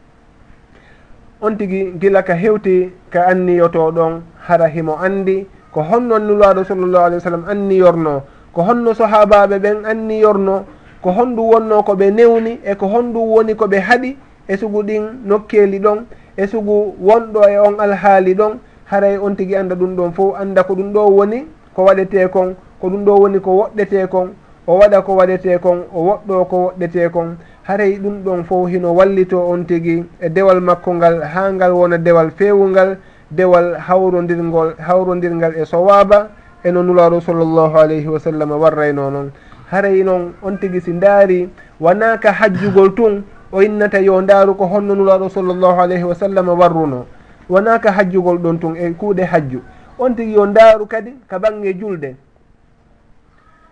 [1.41, 7.05] On tigi gila ka hewti ka anniyoto ɗon hara himo anndi ko honno nulaaɗo sallllahu
[7.05, 8.23] alih w sallam anni yorno.
[8.53, 10.63] Ko honno sahabaɓe ɓen anni yorno.
[11.03, 14.83] Ko honndu wonno ko ɓe newni e ko honndu woni ko ɓe haɗi e sugu
[14.83, 16.05] ɗin nokkeeli ɗon
[16.37, 20.63] e sugu wonɗo e on alhaali ɗon haray on tigi annda ɗum ɗon fof annda
[20.63, 24.29] ko ɗum ɗo woni ko waɗete kon ko ɗum ɗo woni ko woɗɗete kon
[24.67, 28.93] o waɗa ko waɗete kon o woɗɗo ko woɗɗete kon haray ɗum ɗon fof hino
[28.95, 32.97] wallito on tigi e dewal makko ngal haa ngal wona dewal feewungal
[33.31, 36.29] dewal hawrodirgol hawrodirgal e sowaba
[36.63, 39.31] eno nulaɗo sallllahu alayhi wa sallam warrayno noon
[39.71, 44.95] haray noon on tigi si ndaari wonaka hajjugol tun o innata yo ndaaru ko honno
[44.95, 47.05] nulaɗo sallllahu alayhi wa sallam warruno.
[47.49, 49.61] Wonaka hajjugol ɗon tun e kuuɗe hajju.
[49.99, 52.15] On tigi yo ndaaru kadi ka bange julde.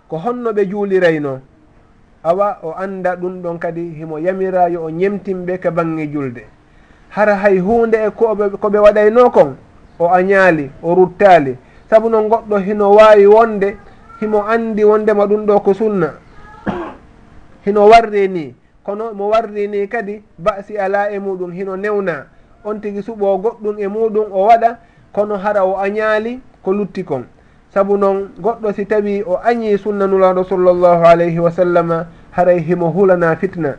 [0.07, 1.39] Ko honno ɓe juulirayno
[2.23, 6.45] awa o annda ɗum ɗon kadi himo yamira yo o ñemtinɓe ka bange julde.
[7.15, 9.55] hara hay hunde e koɓe koɓe waɗayno kon
[9.99, 11.57] o añaali o ruttaali.
[11.89, 13.77] Saabu noon goɗɗo hino waawi wonde
[14.19, 16.13] himo anndi wondema ɗum ɗo ko sunna.
[17.65, 22.25] Hino warri ni kono mo warri ni kadi basi ala e muɗum hino newna
[22.65, 24.77] on tigi suɓo goɗɗum e muɗum o waɗa
[25.13, 27.25] kono hara o añaali ko lutti kon.
[27.73, 32.89] Saabu noon goɗɗo si tawi o añi sunna nulaaɗo sallllahu alayhi wa sallam haray himo
[32.89, 33.75] hulana fitna.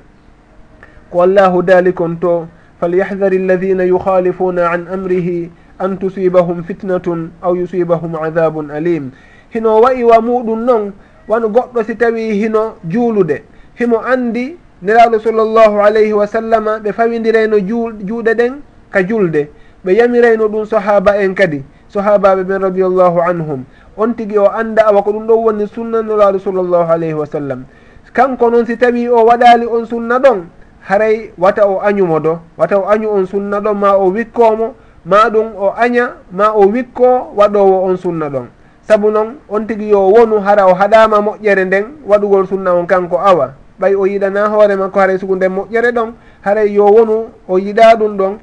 [1.10, 2.46] Ko allahu daali kon to
[2.84, 5.48] فليحذر الذين yukhalifuna an amrihi
[5.80, 9.08] an tusibahum fitnatun aw yusibahum adabun alim
[9.48, 10.92] hino wayi wa muɗum noon
[11.28, 13.40] wano goɗɗo si tawi hino juulude.
[13.74, 17.56] Himo andi nelaɗo sallllahu alayhi wa sallama ɓe fawindirayno
[18.04, 18.60] juuɗe ɗen
[18.92, 19.48] ka julde
[19.84, 23.64] ɓe yamirayno ɗum sahaba en kadi sahabaɓe ɓen radiallahu anhum.
[23.96, 27.64] On tigi o anda awa ko ɗum ɗon woni sunna nelaɗo sallllahu alayhi wa sallam.
[28.12, 30.44] Kanko noon si tawi o waɗali on sunna ɗon
[30.88, 35.28] haray wata o añumo do wata o añu on sunna ɗon ma o wikkomo ma
[35.30, 38.46] ɗum o aña ma o wikko waɗowo on sunna ɗon.
[38.88, 43.16] Saabu noon on tigi yo wonu hara o haɗama moƴƴere nden waɗugol sunna on kanko
[43.18, 43.52] awa.
[43.80, 47.96] Ɓay o yiɗana hoore makko haray sugu nden moƴƴere ɗon haray yo wonu o yiɗa
[47.98, 48.38] ɗum ɗon.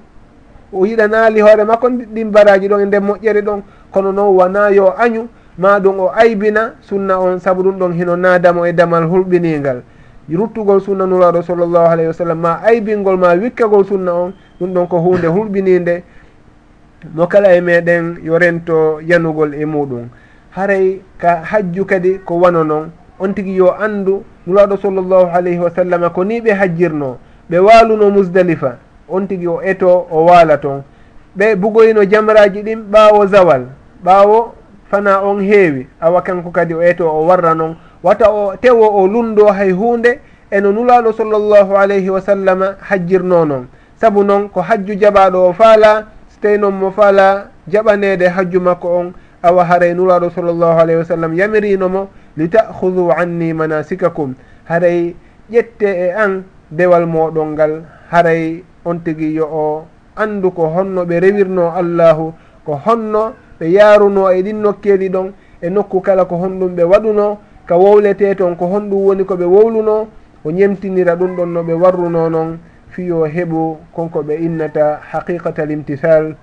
[0.74, 3.62] O yiɗanali hoore makko ɗin baraji ɗon e nden moƴƴere ɗon.
[3.92, 5.28] Kono noon wona yo añu
[5.58, 9.82] ma ɗum o aybina sunna on saabu ɗum ɗon hino nadamo e damal hulɓinigal
[10.36, 14.88] ruttugol sunna nuraɗo sallllahu alayhi wa sallam ma aybingol ma wikkagol sunna on ɗum ɗon
[14.88, 16.04] ko hunde hulɓininde.
[17.16, 20.08] Mo kala e meɗen yo rento yanugol e muɗum.
[20.52, 25.70] Haray ka hajju kadi ko wano noon on tigui yo andu nuraɗo sallllahu alayhi wa
[25.70, 27.18] sallam ko ni ɓe hajjirno
[27.50, 28.78] ɓe waluno musdalifa
[29.10, 30.84] on tigui o eto o waala toon
[31.38, 33.66] ɓe bugoyno jamraji ɗin ɓawo zawal
[34.04, 34.54] ɓawo
[34.92, 35.88] fana on heewi.
[36.02, 40.20] Awa kanko kadi o eto o warra noon wata o tewo o lundo hay hunde
[40.52, 46.08] eno nulaɗo sallllahu alayhi wa sallam hajjirno noon saabu noon ko hajju jaɓaɗo o faala
[46.30, 51.06] so tawi noon mo faala jaɓanede hajju makko on awa haray nulaɗo sallllahu alayhi wa
[51.06, 54.36] sallam yamirinomo li tahudu anni manasikakum.
[54.66, 55.16] Haray
[55.52, 59.86] ƴette e an dewal moɗon ngal haray on tigui yo o
[60.16, 62.34] andu ko honno ɓe rewirno allahu
[62.66, 67.38] ko honno ɓe yaruno e ɗin nokkeeli ɗon e nokku kala ko honɗum ɓe waɗuno
[67.72, 70.08] ka wowlete toon ko honɗum woni ko ɓe wowluno
[70.44, 76.36] o ñemtinira ɗum ɗon no ɓe warruno noon fiyo heɓu konko ɓe innata haqiqata limtisal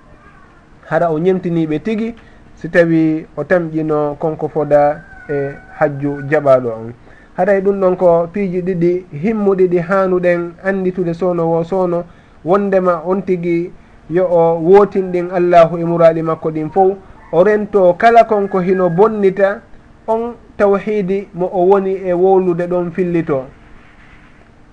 [0.89, 2.15] hara o ñemtiniɓe tigi
[2.57, 6.93] si tawi o tamƴino konko foda e hajju jaɓaɗo on
[7.37, 12.05] haray e ɗum ɗon ko piiji ɗiɗi himmuɗi ɗi hanuɗen anditude sowno wo sowno
[12.45, 13.71] wondema on tigi
[14.09, 16.97] yo o wotinɗin allahu e muraɗi makko ɗin fof
[17.33, 19.61] o rento kala konko hino bonnita
[20.07, 23.45] on tawhidi mo o woni e wowlude ɗon fillito.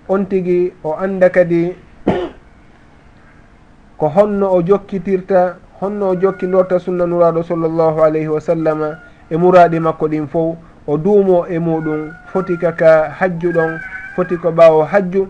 [0.10, 1.74] On tigi o anda kadi
[3.98, 8.82] ko honno o jokkitirta honno o jokkidorta sunna nuraɗo sallllahu alayhi wa sallam
[9.30, 13.80] e muraɗi makko ɗin fof o duumo e muɗum foti kaka hajju ɗon
[14.15, 15.28] foti ko ɓawo hajju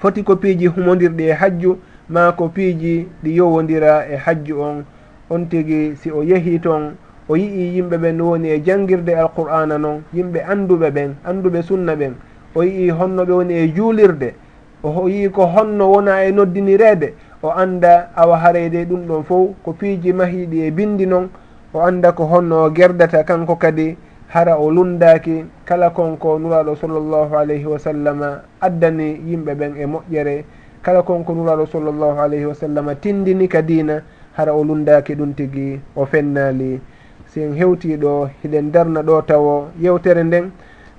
[0.00, 1.78] foti ko piiji humodirɗi e hajju
[2.08, 4.84] ma ko piiji ɗi yowodira e hajju on.
[5.30, 6.96] On tigi si o yehi toon
[7.28, 11.94] o yii yimɓe ɓen no woni e jangirde alqur'ana noon yimɓe annduɓe ɓen annduɓe sunna
[11.96, 12.14] ɓen
[12.54, 14.34] o yii honno ɓe woni e juulirde
[14.82, 19.72] o yii ko honno wona e noddinireede o annda awa hareyde ɗum ɗon fof ko
[19.72, 21.28] piiji mahiiɗi e bindi noon
[21.74, 23.96] o annda ko honno o gerdata kanko kadi
[24.28, 28.20] hara o lundaaki kala konko nuraɗo sallllahu alayhi wa sallam
[28.60, 30.44] addani yimɓe ɓen e moƴƴere
[30.82, 34.02] kala konko nuraɗo sallllahu alayhi wa sallam tindini ka diina
[34.36, 36.80] hara o lundaaki ɗum tigi o fennali
[37.28, 40.50] si en hewtiɗo hiɗen darna ɗo tawo yewtere nden.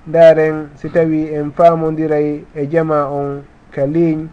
[0.08, 4.28] Ndaren si tawi en faamodiray e jama on ka ligne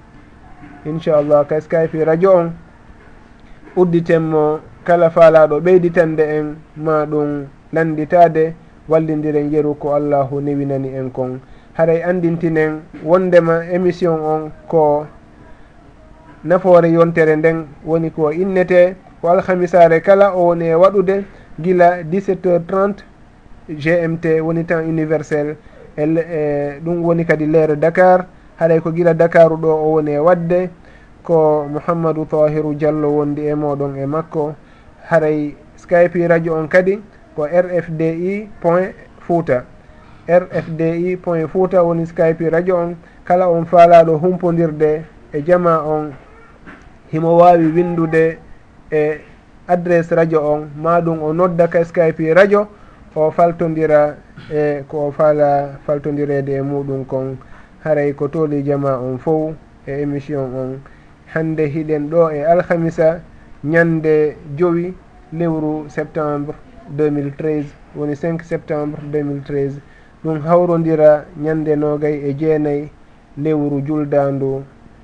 [0.84, 2.52] inchallah ka skype radio on.
[3.76, 8.54] Udditenmo kala faalaɗo ɓeyditande en ma ɗum landitade
[8.88, 11.40] wallidiren yeru ko allahu newinani en kon.
[11.74, 15.06] Haray andintinen wondema émission on ko
[16.44, 18.96] nafoore yontere nden woni ko innete.
[19.20, 21.24] Ko alhamisare kala o woni e waɗude
[21.58, 23.04] gila 17 heures 30
[23.68, 25.56] gmt woni temps universel.
[25.96, 28.26] E ɗum woni kadi leere dakar.
[28.60, 30.70] Haɗay e ko gila dakaru ɗo o woni e wadde.
[31.22, 34.54] Ko mouhammadou tahiru diallo wondi e moɗon e makko.
[35.08, 37.00] Haray e skype radio on kadi
[37.34, 39.64] ko rfdi point fouta.
[40.28, 42.96] Rfdi point fouta woni skype radio on.
[43.24, 46.12] Kala on faalaɗo humpodirde e jama on.
[47.12, 48.38] Himo wawi windude
[48.92, 49.20] e
[49.68, 52.66] adresse radio on ma ɗum o nodda ka skype radio
[53.14, 54.16] o faltodira
[54.52, 57.36] e ko o fala faltodirede e muɗum kon.
[57.84, 59.54] Haray ko tooli jama on fof
[59.86, 60.80] e émission on.
[61.34, 63.20] Hande hiɗen ɗo e alhamisa
[63.64, 64.94] ñande jowi
[65.32, 66.54] lewru septembre
[66.96, 67.64] 2013
[67.96, 69.80] woni 5 septembre 2013
[70.24, 72.90] ɗum hawrodira ñande nogay e jeenayyi
[73.38, 74.62] lewru juldandu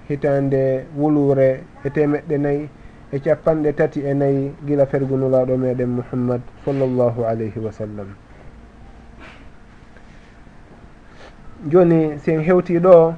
[0.09, 2.69] hitande wulure e temeɗɗe nayyi
[3.13, 8.09] e capanɗe tati e nayyi gila fergunulaɗo meɗen mouhammad sallllahu alayhi wa sallam.
[11.69, 13.15] Joni sen hewti ɗo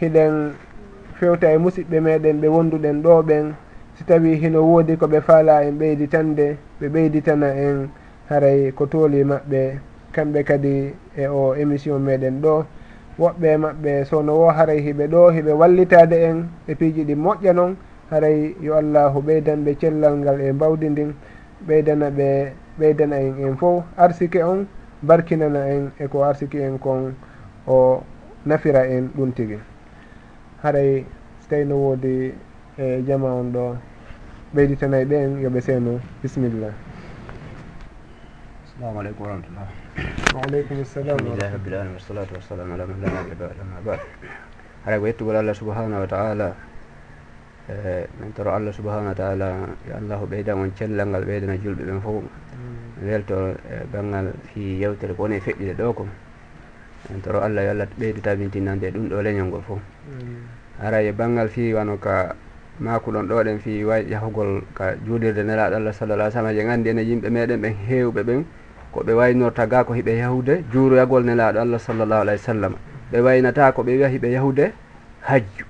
[0.00, 0.52] hiɗen
[1.18, 3.54] fewta e musidɓe meɗen ɓe wonduɗen ɗo ɓen
[3.96, 7.88] si tawi hino woodi koɓe faala en ɓeyditande ɓe ɓeyditana en
[8.28, 9.78] haray ko tooli maɓɓe
[10.12, 12.64] kamɓe kadi e o émission meɗen ɗo.
[13.18, 17.76] Woɓɓe maɓɓe sowno wo haray hiɓe ɗo hiɓe wallitade en e piiji ɗi moƴƴa noon
[18.10, 21.14] haray yo allahu ɓeydanɓe cellal ngal e mbawdi ndin
[21.66, 23.84] ɓeydana ɓe ɓeydana en en fof.
[23.96, 24.66] Arsike on
[25.02, 27.14] barkinana en eko arsiki en kon
[27.66, 28.02] o
[28.46, 29.58] nafira en ɗum tigi.
[30.62, 31.04] Haray
[31.40, 32.32] so tawi no woodi
[32.78, 33.76] e jama on ɗo
[34.54, 36.72] ɓeyditanayi ɓe en yooɓe seeno bisimillah
[38.64, 39.68] assalamu aleykum warahmatullah
[40.34, 44.00] waaleykum salam alhamdulillahi rabbil alamin wassalatu wassalamu ala man la nabi ba'd ma ba'd.
[44.84, 46.56] Haray ko yettugol allah subahanahu wa taala
[47.70, 49.48] Eh, min toro allah subahanahu wa taala
[49.86, 52.14] yo allahu o ɓeydan on cellal ngal ɓeydana julɓe ɓen fof.
[52.18, 53.06] Mm.
[53.06, 56.06] Welto e banggal fi yewtere ko woni e feƴƴude ɗo ko.
[57.10, 59.78] Min toro allah yo allah ɓeydu tabintinande ɗum ɗo leñol ngol fof.
[59.78, 60.82] Mm.
[60.82, 62.34] Ara e banggal fi wano ka
[62.80, 66.88] makuɗon ɗo ɗen fi way yahugol ka juulirde nelaɗo allah sallallah ai sallam je gandi
[66.90, 68.44] ene yimɓe meɗen ɓen hewɓe ɓen
[68.90, 72.74] ko ɓe waynorta ga ko hiɓe yahude juuroyagol nelaɗo allah sallllahu alayhi wa sallam
[73.12, 74.72] ɓe waynata ko ɓe wiya hiɓe yahude
[75.22, 75.69] hajju.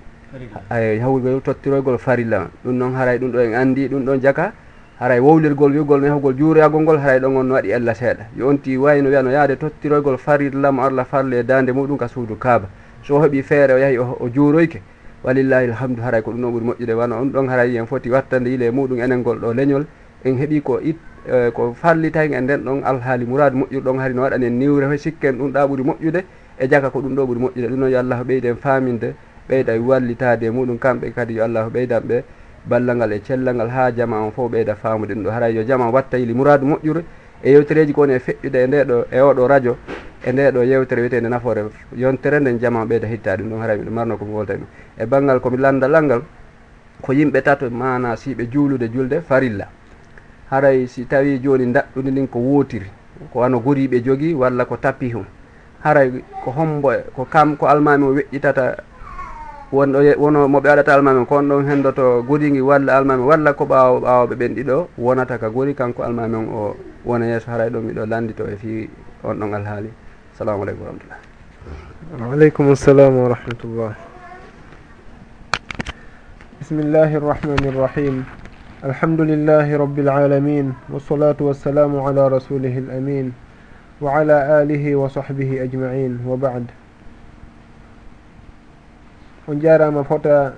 [0.69, 2.47] ay hawrgol tottiroygol farilla.
[2.63, 4.53] Ɗum noon haray ɗum ɗo en anndi ɗum ɗon jaka.
[4.99, 8.23] Haray wowlirgol wigol mehugol juuragol ngol haray ɗon on no waɗi allah seeɗa.
[8.37, 12.07] Yo onti wayno wiya no yaade tottiroygol farilla mo allah farle e dande muɗum ka
[12.07, 12.69] suudu kaaba.
[13.03, 14.81] So heeɓi feere o yahi o juuroyke.
[15.23, 16.93] Walillahi alhamdu haray ko ɗum ɗon ɓuuri moƴƴude.
[16.93, 19.85] Wano on ɗon haray en foti wattande yile e muɗum enen gol ɗo leñol.
[20.23, 24.21] En heeɓi ko it e, ko fallitay e nden ɗon alhaali mourad moƴƴuɗon hari no
[24.21, 26.23] waɗani en niwre ho sikken ɗum ɗa ɓuuri moƴƴude.
[26.59, 27.67] E jaka ko ɗum ɗo ɓuuri moƴƴude.
[27.67, 29.13] Ɗum noon yo allah ɓeyde en faaminde.
[29.51, 32.23] ɓeyda wallitade e muɗum kamɓe kadi yo allahu ɓeydan ɓe
[32.65, 35.29] ballal ngal e cellal ngal ha jama on fof ɓeyda famude ɗum ɗo.
[35.31, 37.03] Haray yo jama watta yili mouradu moƴƴure
[37.43, 39.77] e yewtereji kowoni e feƴƴude e ndeɗo e oɗo radio
[40.23, 41.61] e nde ɗo yewtere wiyetede nafoore
[41.97, 43.61] yontere nden jama ɓeyda hittade ɗum ɗon.
[43.61, 44.65] Haray miɗo marno e e komi woltami
[44.97, 46.21] e banggal komi landalal ngal
[47.01, 49.67] ko yimɓe tato mana siɓe juulude julde farilla.
[50.49, 52.87] Haray si tawi joni daɗɗude ndin ko wotiri
[53.33, 55.25] ko wano goriɓe jogui walla ko tappi hum
[55.83, 58.75] haray ko hombo ko kam ko almami o weƴƴitata
[59.71, 63.99] wonɗo wono moɓe waɗata almami ko on ɗon hendoto to walla almami walla ko ɓawo
[64.01, 68.05] ɓawoɓe ɓen ɗiɗo wonata ka gori kanko almami on o wona yeeso haray ɗo miɗo
[68.05, 68.89] landito e fi
[69.23, 69.89] on ɗon alhaali.
[70.37, 71.19] Salamu aleykum wa rahmatullah.
[72.19, 73.95] Waaleykum salam wa rahmatullah.
[76.59, 78.25] Bismillahi irrahmani irrahim
[78.83, 83.31] alhamdulillahi rabbi lalamin wassalatu wassalamu ala rasulihi l amin
[84.01, 86.19] wa ala alihi wa sahbihi ajmain.
[86.27, 86.80] Wa bad.
[89.47, 90.53] on jarama fota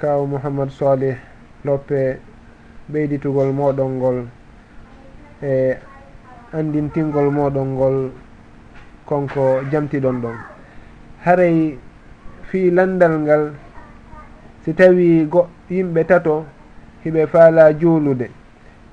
[0.00, 1.16] kaw mouhammad salih
[1.64, 2.18] loppe
[2.92, 4.18] ɓeyditugol moɗon ngol
[5.42, 5.76] e
[6.52, 7.96] andintingol moɗon ngol
[9.08, 10.36] konko jamtiɗon ɗon.
[11.24, 11.78] Haray
[12.50, 13.52] fi landal ngal
[14.64, 16.44] si tawi go yimɓe tato
[17.04, 18.28] hiɓe faala juulude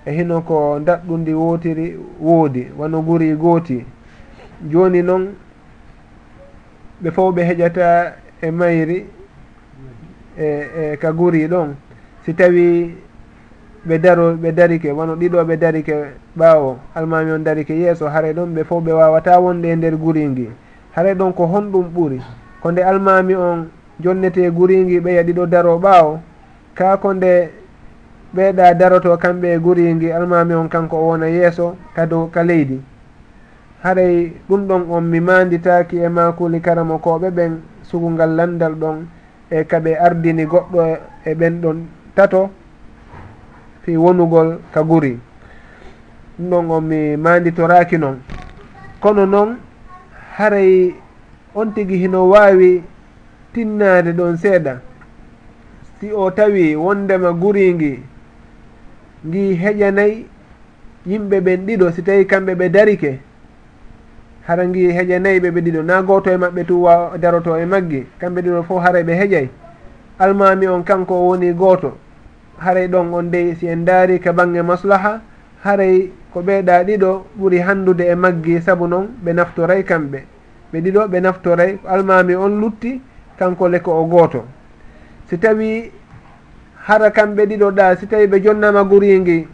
[0.05, 3.85] e hino ko daɗɗundi wootiri woodi wano guri gooti.
[4.71, 5.35] Jooni noon
[7.03, 9.05] ɓe fof ɓe heƴata e mayri
[10.37, 11.75] e e ka guri ɗon.
[12.25, 12.95] Si tawi
[13.87, 15.93] ɓe daro ɓe darike wono ɗiɗo ɓe darike
[16.37, 20.49] ɓaawo almami on darike yeeso haare ɗon ɓe fof ɓe wawata wonde e nder guringi
[20.95, 22.21] haare ɗon ko honɗum ɓuri.
[22.61, 23.67] Ko nde almami on
[23.99, 26.19] jonnete guringi ɓeya ɗiɗo daro ɓaawo
[26.75, 27.49] ka ko nde
[28.35, 32.81] ɓeeɗa daroto kamɓe e guringi almami on kanko o wona yeeso ka dow ka leydi.
[33.83, 38.97] Haray ɗum ɗon on mi manditaki e makuli karamo koɓe ɓen sugungal landal ɗon
[39.49, 40.81] e kaɓe ardini goɗɗo
[41.25, 41.77] e ɓen ɗon
[42.15, 42.49] tato
[43.81, 45.19] fi wonugol ka guri.
[46.37, 48.17] Ɗum ɗon on mi manditoraki noon
[49.01, 49.57] kono noon
[50.37, 50.93] haray
[51.55, 52.83] on tigui hino wawi
[53.53, 54.81] tinnade ɗon seeɗa.
[55.99, 57.99] Si o tawi wondema guringi
[59.27, 60.25] ngi heƴanayi
[61.05, 63.19] yimɓe ɓen ɗiɗo si tawi kamɓe ɓe darike.
[64.49, 68.41] harangi heƴanayi ɓe ɓe ɗiɗo na goto e maɓɓe tu wa daroto e maggi kamɓe
[68.41, 69.47] ɗiɗo fof haray ɓe heƴay
[70.19, 71.93] almami on kanko o woni goto.
[72.57, 75.21] Haray ɗon on dey si en daari ka bange maslaha.
[75.63, 80.19] Haray ko ɓeeɗa ɗiɗo ɓuri handude e maggi saabu noon ɓe naftoray kamɓe.
[80.73, 81.77] Ɓe ɗiɗo ɓe naftoray.
[81.87, 83.01] Almami on lutti
[83.39, 84.43] kanko le ko o gooto
[85.29, 85.91] si tawi
[86.87, 89.47] hara kamɓe ɗiɗo ɗa si tawi ɓe jonnama guringi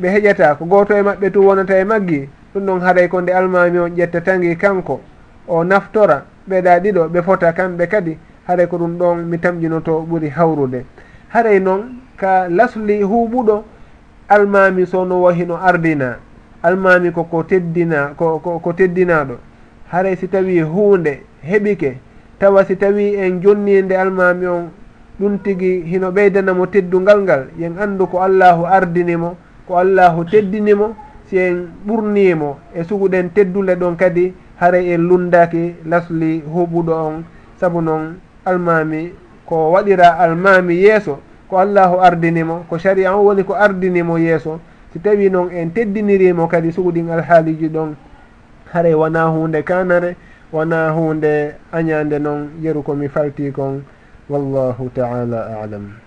[0.00, 3.30] ɓe heƴata ko gooto e maɓɓe tu wonata e maggi ɗum ɗon haɗay ko nde
[3.32, 5.00] almami on ƴetta tangi kanko
[5.48, 10.28] o naftora ɓeɗa ɗiɗo ɓe fota kamɓe kadi haɗay ko ɗum ɗon mi tamƴinoto ɓuuri
[10.30, 10.84] hawrude.
[11.28, 13.62] Haɗay noon ka lasli huɓuɗo
[14.28, 16.16] almami sono wahino ardina
[16.62, 19.36] almami koko teddina ko, ko, teddinaɗo
[19.92, 21.96] haray si tawi hunde heɓike
[22.38, 24.70] tawa si tawi en jonninde almami on
[25.20, 29.36] ɗum tigi hino ɓeydanamo teddungal ngal yen andu ko allahu ardinimo
[29.68, 30.96] ko allahu teddinimo
[31.28, 37.24] si en ɓurnimo e suguɗen teddule ɗon kadi haray en lundaki lasli huɓuɗo on
[37.60, 39.12] saabu noon almami
[39.44, 41.18] ko waɗira almami yeeso
[41.48, 44.60] ko allahu ardinimo ko sari o woni ko ardinimo yeeso
[44.92, 47.94] si tawi noon en teddinirimo kadi suguɗin alhaaliji ɗon
[48.72, 50.16] haray wona hunde kanare
[50.52, 53.82] wona hunde añande noon yeru komi falti kon
[54.28, 56.05] wallahu taala alam.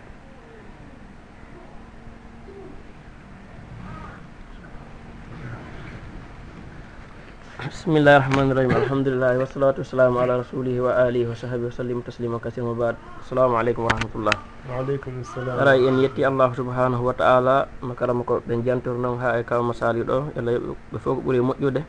[7.60, 12.38] bisimillahi rahmani rahim alhamdulillahi wasalatu wasalamu ala rasulihi wa alihi wa sahbihi wa sallim taslima
[12.40, 12.96] kasima bad.
[13.20, 14.36] Assalamu aleykum wa rahmatullah.
[14.72, 19.36] Waaleykum salam aray en yetti allahu subhanahu wa taala makarama ko ɓen jantor noon ha
[19.36, 20.32] e kaw masali ɗo.
[20.40, 20.56] Allah
[20.88, 21.84] ɓe fof ko ɓuuri moƴƴude.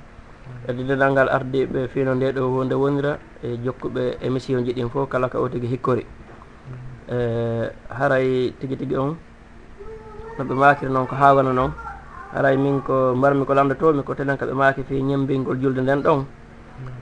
[0.66, 5.07] Edde denal ngal ardiɓe fino nde ɗo wonde wonira e jokkuɓe émission ji ɗin fof
[5.09, 6.03] kala ka o tigui hikkori.
[6.03, 7.14] Mm.
[7.14, 7.16] E
[7.95, 9.14] haray tigui tigui on
[10.35, 11.71] noɓe makiri noon ko hawana noon
[12.35, 16.20] aray min ko mbarmi ko lamdotomi ko telen kaɓe maaki fi ñembingol julde nden ɗon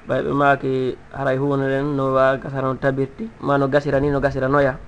[0.08, 4.20] ɓay ɓe maaki haray hunde nden no wa gasano tabirti ma no gasira ni no
[4.20, 4.78] gasira noya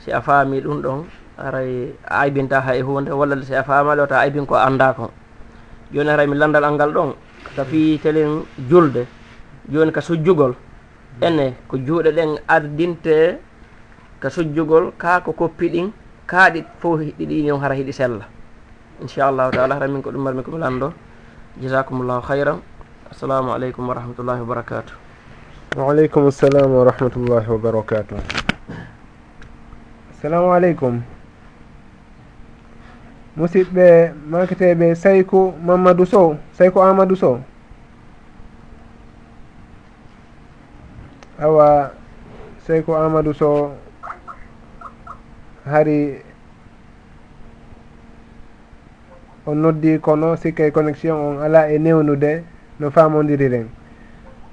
[0.00, 1.04] si a faami ɗum ɗon
[1.38, 5.10] aray a aybinta hay hunde walla si a faamali wata aybin ko annda ko
[5.92, 7.10] joni haray mi landal angal ɗon
[7.56, 9.04] ka fi telen julde
[9.68, 10.54] joni ka sujjugol
[11.20, 13.38] ene ko juuɗe ɗen ardinte
[14.20, 15.92] ka sujjugol ka ko koppi ɗin
[16.26, 18.33] kaaɗi fof ɗiɗi on hara hiɗi sella
[19.02, 20.92] inchallahu taala hara min ko ɗum marmi komi lamɗo
[21.62, 22.60] jasakumllahu hayran
[23.10, 24.94] assalamu aleykum wa rahmatullahi wa barakatu
[25.76, 28.14] waaleykum assalam wa rahmatullahi wa barakatu
[30.14, 31.02] assalamu aleykum.
[33.36, 37.40] Musidɓe maketeɓe saykou mamadou sow saykou amadou sow.
[41.42, 41.90] Awa
[42.66, 43.74] saykou amadou sow
[45.66, 46.22] hari
[49.46, 52.42] on noddi kono sikkay connexion on ala e newnude
[52.80, 53.68] no famodiriren.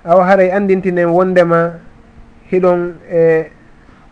[0.05, 1.79] Awa haray andintinen wondema
[2.51, 3.45] hiɗon e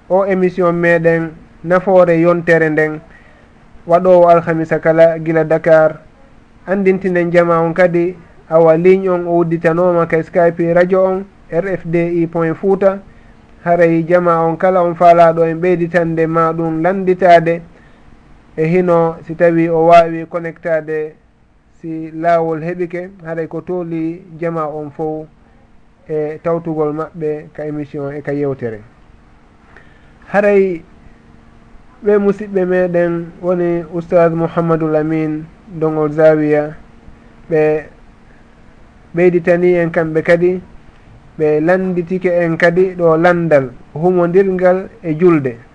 [0.09, 1.31] o émission meɗen
[1.63, 2.99] nafoore yontere nden
[3.87, 5.99] waɗowo alhamisa kala gila dakar.
[6.67, 8.15] Andintinen jama on kadi
[8.49, 12.99] awa ligne on o udditanoma ka skype radio on rfdi point fouta.
[13.65, 17.61] Haray jama on kala on faalaɗo en ɓeyditande ma ɗum landitade
[18.57, 21.15] e hino si tawi o wawi connectade
[21.81, 25.27] si laawol heɓike haɗay ko tooli jama on fof
[26.09, 28.81] e tawtugol maɓɓe ka émission e ka yewtere.
[30.31, 30.81] Haray
[32.03, 35.45] ɓe musidɓe meɗen woni oustad mouhammadoul amin
[35.79, 36.75] dongol zawiya
[37.49, 37.85] ɓe
[39.15, 40.61] ɓeyditani en kamɓe kadi
[41.37, 45.68] ɓe landitike en kadi ɗo landal humodirgal e julde.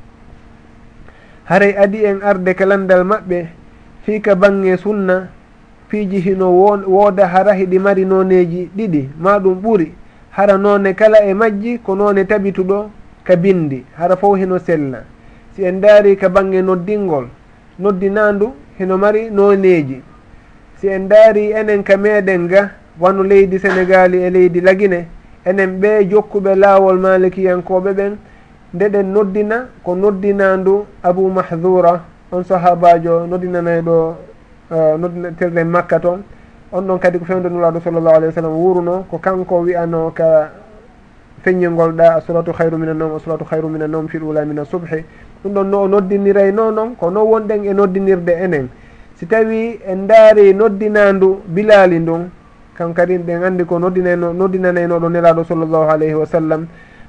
[1.45, 3.47] haray adi en arde kalandal maɓɓe
[4.05, 5.29] fii ka bange sunna
[5.89, 6.51] fiiji hino
[6.87, 9.93] wooda hara hiɗi mari noneji ɗiɗi ma ɗum ɓuri.
[10.31, 12.91] Hara noone kala e majji ko noone tabituɗo
[13.25, 15.05] ka bindi hara fof hino sella.
[15.55, 17.29] Si en daari ka bange noddingol
[17.79, 20.03] noddinandu hino mari noneji.
[20.81, 25.07] Si en daari enen ka meɗen ga wano leydi sénégali e leydi lagine
[25.45, 28.17] enen ɓe jokkuɓe laawol malikiyankoɓe ɓen
[28.75, 32.01] nde ɗen noddina ko noddinandu abou mahdura
[32.33, 34.15] on sahabajo noddinanayɗo
[34.71, 36.23] e, noddinatirɗe makka toon.
[36.73, 40.51] On ɗon kadi ko fewde nulaɗo sallllahu alayhi wa sallam wuruno ko kanko wiyano ka
[41.45, 44.65] feññingol ɗa a asolatu hayru mina noom a asolatu hayru mina noom fi ula mina
[44.65, 45.05] subhi.
[45.45, 48.69] Ɗum ɗon no o noddiniray no noon ko no wonɗen e noddinirde enen.
[49.15, 52.29] Si tawi en daari noddinandu bilali ndun
[52.75, 56.67] kan kadi ɗen andi ko noddinayno noddinanaynoɗo nelaɗo sallllahu alayhi wa sallam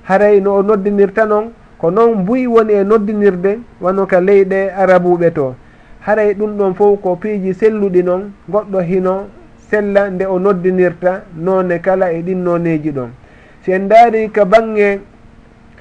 [0.07, 5.31] haray no o noddinirta noon ko noon mbuyi woni e noddinirde wano ka leyɗe arabuɓe
[5.33, 5.55] to.
[5.99, 9.27] Haray ɗum ɗon fof ko piiji selluɗi noon goɗɗo hino
[9.69, 13.09] sella nde o noddinirta none kala e ɗin noneji ɗon.
[13.63, 14.99] Si en daari ka bange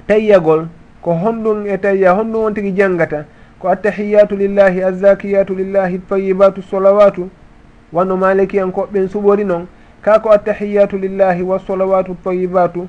[0.07, 0.69] tayyagol
[1.03, 3.25] ko honɗum e tayya honɗum won tigui janngata
[3.59, 7.29] ko attahiyatu lillahi azzakiyatu lillahi tayibatu solawatu
[7.93, 9.67] wano malikiyankoɓɓen suɓori noon
[10.03, 12.89] ka ko attahiyatu lillahi wasolawatu tayibatu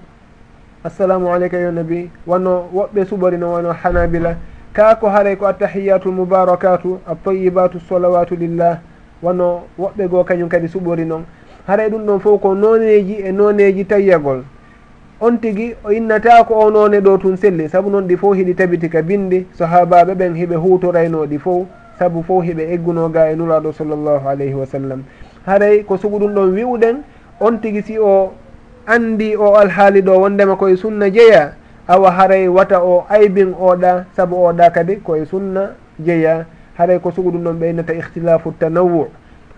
[0.85, 2.09] assalamu aleyka yo nabi.
[2.27, 4.35] Wano woɓɓe suɓorino wono hanabila.
[4.73, 8.79] Kaa ko haray ko attahiyatu lmoubarakatu altayibatu solawatu lillah.
[9.23, 11.25] Wano woɓɓe goo kañum kadi suɓori noon
[11.67, 14.43] haray ɗum ɗon fof ko noneji e noneji tayyagol.
[15.21, 18.55] On tigi o innata ko o none ɗo tun selli saabu noon ɗi fof hiɗi
[18.55, 21.65] tabiti ka bindi sahabaɓe ɓen hiɓe hutoraynoɗi fof.
[21.99, 25.03] Saabu fof hiɓe eggunoga e nuraɗo sallllahu alayhi wa sallam.
[25.45, 26.95] Haray ko sugu ɗum ɗon wi'uɗen.
[27.39, 28.33] On tigi si o
[28.87, 31.53] andi o alhaali ɗo wondema koye sunna jeeya
[31.87, 36.45] awa haray wata o aybin oɗa saabu oɗa kadi koye sunna jeeya
[36.77, 39.07] haray ko sugu ɗum ɗon ɓeynata ihtilafu tanawu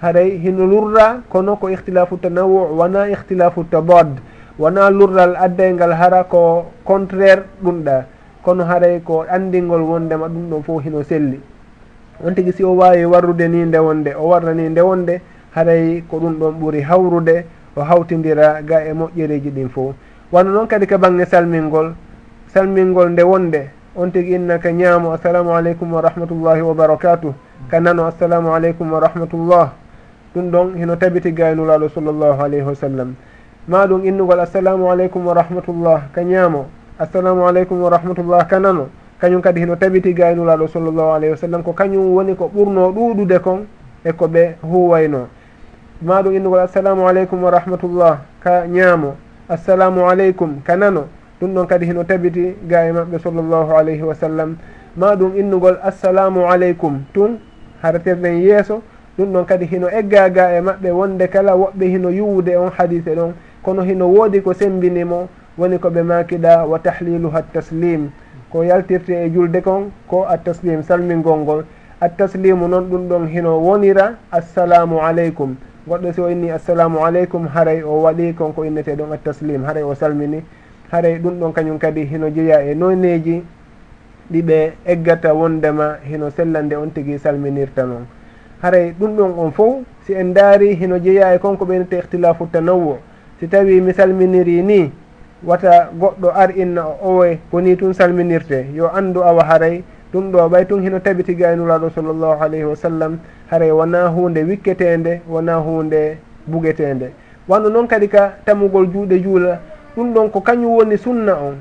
[0.02, 4.18] haray hino lurra kono ko ihtilafu tanawu wona ihtilafu tadad.
[4.60, 8.06] Wona lurral addaygal hara ko contraire ɗumɗa
[8.44, 11.40] kono haray ko andingol wondema ɗum ɗon fof hino selli.
[12.26, 15.22] On tigui si o wawi warrude ni ndewonde o warra ni ndewonde
[15.56, 17.46] haray ko ɗum ɗon ɓuuri hawrude
[17.78, 19.94] o hawtidira ga e moƴƴereji ɗin fof
[20.32, 21.94] wano noon kadi ka bange salmingol
[22.54, 23.62] salmingol nde wonde
[23.96, 27.34] on tigi innaka ñaamo assalamu aleykum wa rahmatullahi wa barakatuh
[27.70, 29.72] ka nano assalamu aleykum wa rahmatullah.
[30.36, 33.16] Ɗum ɗon hino tabiti gaynulaɗo sallllahu alayhi wa sallam.
[33.68, 36.02] Ma ɗum innugol assalamu aleykum wa rahmatullah.
[36.14, 36.66] Ka ñaamo
[37.00, 38.48] assalamu aleykum wa rahmatullah.
[38.48, 38.88] Ka nano
[39.20, 43.40] kañum kadi hino tabiti gaynulaɗo sallllahu alayhi wa sallam ko kañum woni ko ɓurno ɗuɗude
[43.42, 43.66] kon
[44.06, 45.28] e ko ɓe huwayno
[46.02, 48.20] ma ɗum innugol assalamu aleykum wa rahmatullah.
[48.44, 49.16] Ka ñaamo.
[49.50, 50.62] Assalamu aleykum.
[50.64, 51.08] Ka nano.
[51.42, 54.56] Ɗum ɗon kadi hino tabiti ga e maɓɓe sallllahu alayhi wa sallam.
[54.96, 57.02] Ma ɗum innugol assalamu aleykum.
[57.14, 57.40] Tun
[57.82, 58.82] haraterɗen yeeso.
[59.18, 63.16] Ɗum ɗon kadi hino egga ga e maɓɓe wonde kala woɓɓe hino yuwude on hadise
[63.16, 63.34] ɗon.
[63.64, 65.28] Kono hino woodi ko sembinimo
[65.58, 68.10] woni koɓe makiɗa wa tahliluha taslim.
[68.52, 71.64] Ko yaltirte e julde kon ko attaslim salmingol ngol.
[72.02, 75.56] Attaslimu noon ɗum ɗon hino wonira assalamu aleykum.
[75.88, 79.84] goɗɗo si o inni assalamu aleykum haray o waɗi konko innete ɗum e attaslim haray
[79.84, 80.44] o salmini
[80.92, 83.44] haray ɗum ɗon kañum kadi hino jeeya e noneji
[84.32, 88.06] ɗiɓe eggata wondema hino sellande on tigui salminirta noon
[88.62, 93.00] haray ɗum ɗon on fof si en daari hino jeeya e konko ɓeynete ihtilafu tanawwo
[93.40, 94.92] si tawi mi salminiri ni
[95.44, 99.84] wata goɗɗo ar inna o owe ko ni tun salminirte yo andu awa haray
[100.18, 103.20] ɗum ɗo ɓay tun hino tabiti gaynulaɗo e sallllahu alayhi wa sallam
[103.52, 107.12] haray wona hunde wikketende wona hunde bugetende.
[107.48, 109.60] Wanno noon kadi ka tamugol juuɗe juula
[109.96, 111.56] ɗum ɗon ko kañum woni sunna on.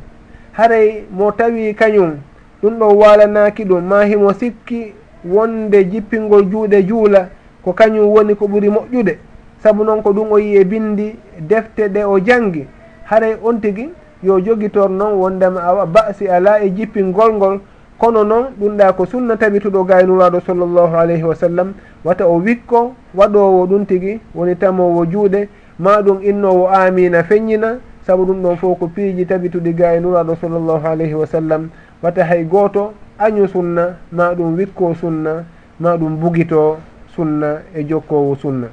[0.52, 2.16] Haray mo tawi kañum
[2.62, 4.94] ɗum ɗon walanaki ɗum ma himo sikki
[5.24, 7.28] wonde jippingol juuɗe juula
[7.62, 9.18] ko kañum woni ko ɓuri moƴƴude.
[9.62, 12.66] Saabu noon ko ɗum o yi e bindi defte ɗe o jangi
[13.04, 13.90] haray on tigui
[14.22, 17.60] yo jogitor noon wondema awa basi ala e jippingol ngol
[17.98, 21.72] kono noon ɗum ɗa ko sunna tabituɗo gaynuraɗo sallllahu alayhi wa sallam
[22.04, 28.24] wata o wikko waɗowo ɗum tigui woni tamowo juuɗe ma ɗum innowo amina feññina saabu
[28.26, 31.68] ɗum ɗon fof ko piiji tabituɗi gaynuraɗo sallllahu alayhi wa sallam
[32.02, 35.44] wata hay goto añu sunna ma ɗum wikko sunna
[35.80, 36.76] ma ɗum bugito
[37.14, 38.68] sunna e jokkowo sunna.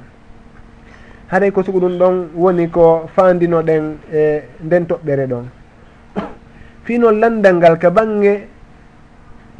[1.32, 5.44] Haɗay ko sugu ɗum ɗon woni ko fandino ɗen e nden toɓɓere ɗon.
[6.84, 8.48] Fii landal ngal ka bange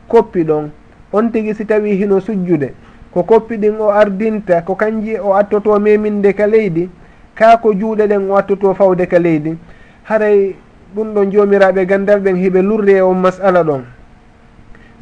[0.09, 0.71] koppi ɗon.
[1.13, 2.75] On tigi si tawi hino sujjude
[3.13, 6.91] ko koppi ɗin o ardinta ko kanji o attoto meminde ka leydi
[7.35, 9.57] ka ko juuɗe ɗen o attoto fawde ka leydi.
[10.05, 10.57] Haray
[10.95, 13.85] ɗum ɗon jomiraɓe gandal ɓen hiɓe lurri e on masala ɗon.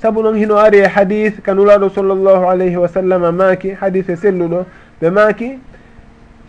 [0.03, 4.17] Saabu noon hino ari e hadis ka nulaɗo sallllahu alayhi wa sallam maaki hadis e
[4.17, 4.65] selluɗo
[5.01, 5.59] ɓe maaki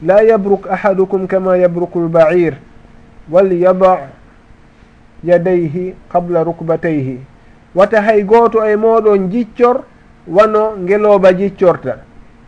[0.01, 2.57] la yabruk ahadukum kama yabruku lbair
[3.31, 4.09] walyada
[5.23, 7.32] yadayhi qabla rukbatayhi.
[7.75, 9.83] wata hay gooto e mooɗon jiccor
[10.27, 11.97] wano ngelooba jiccorta.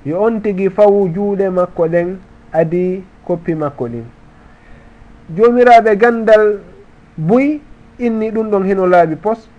[0.06, 2.18] Yo on tigi fawu juuɗe makko ɗen
[2.54, 4.04] adi koppi makko ɗin.
[5.36, 6.60] Joomiraaɓe gandal
[7.18, 7.60] buy
[8.00, 9.50] inni ɗum ɗon heno laaɓi pos.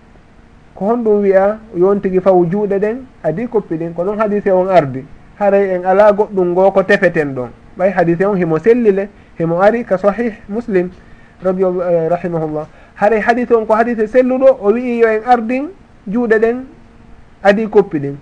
[0.75, 4.49] Ko honɗum wiya yo on tigi fawu juuɗe ɗen adi koppi ɗin ko noon hadise
[4.51, 5.05] on ardi
[5.39, 7.49] haray en ala goɗɗum ngoo ko tefeten ɗon.
[7.77, 10.89] Ɓay hadise on himo sellile himo ari ka sahih muslim
[11.43, 12.67] rabi eh, rahimahullah.
[12.97, 15.69] haray hadise on ko hadise selluɗo o wii yo en ardin
[16.07, 16.57] juuɗe ɗen
[17.43, 18.15] adi koppi ɗin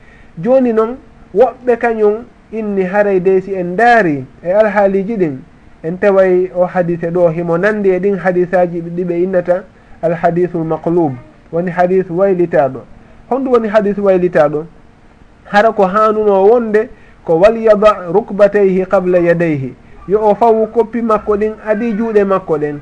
[0.43, 0.97] joni noon
[1.33, 5.37] woɓɓe kañum inni haray de si en daari e alhaaliji ɗin
[5.83, 9.63] en taway o hadise ɗo himo nandi e ɗin hadisaji ɗiɓe innata
[10.01, 11.13] alhadisu lmaqlub
[11.51, 12.79] woni hadis waylitaɗo
[13.29, 14.65] honɗum woni hadis waylitaɗo
[15.45, 16.89] hara ko hanuno wonde
[17.25, 19.73] ko walyada rukbatayhi qabla yadayhi.
[20.07, 22.79] Yo o fawu koppi makko ɗin adi juuɗe makko ɗen.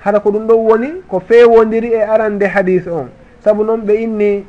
[0.00, 3.08] hara ko ɗum ɗon woni ko fewodiri e arande hadis on.
[3.44, 4.44] Saabu noon ɓe inni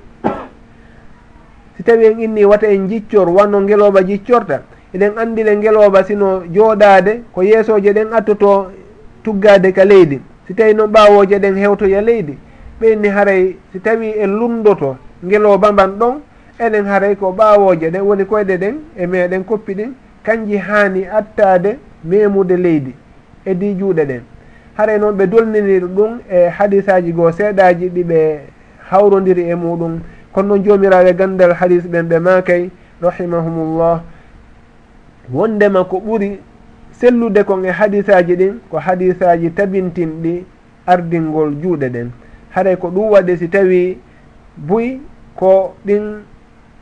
[1.77, 4.61] si tawi en inni wata en jiccor wanno ngelooba jiccorta
[4.93, 8.71] eɗen andile ngelooba sino jooɗade ko yeesooje ɗen attoto
[9.23, 10.19] tuggade ka leydi.
[10.47, 12.37] Si tawi noon ɓaawooje ɗen hewtoya leydi
[12.81, 16.15] ɓe inni haray si tawi en lundoto ngelooba mban ɗon
[16.59, 19.93] eɗen haray ko ɓaawooje ɗen woni koyɗe ɗen e meeɗen koppi ɗin
[20.23, 22.93] kanji haani attaade memude leydi
[23.45, 24.21] e di juuɗe ɗen.
[24.79, 28.19] haray noon ɓe dolniniri ɗum e hadisaji goo seeɗaji ɗiɓe
[28.89, 29.99] hawrodiri e muɗum.
[30.31, 32.69] Kono noon jomiraɓe gandal hadis ɓen ɓe makay
[33.01, 34.01] rahimahumullah.
[35.33, 36.39] Wondema ko ɓuri
[36.91, 40.45] sellude kon e hadisaji ɗin ko hadisaji tabintinɗi
[40.87, 42.11] ardingol juuɗe ɗen.
[42.55, 43.97] Haray ko ɗum waɗi si tawi
[44.55, 44.99] buy
[45.35, 46.23] ko ɗin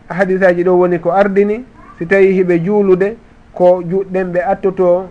[0.10, 1.66] hadisaji ɗo woni ko ardini
[1.98, 3.18] si tawi hiɓe juulude
[3.54, 5.10] ko juɗɗen ɓe attoto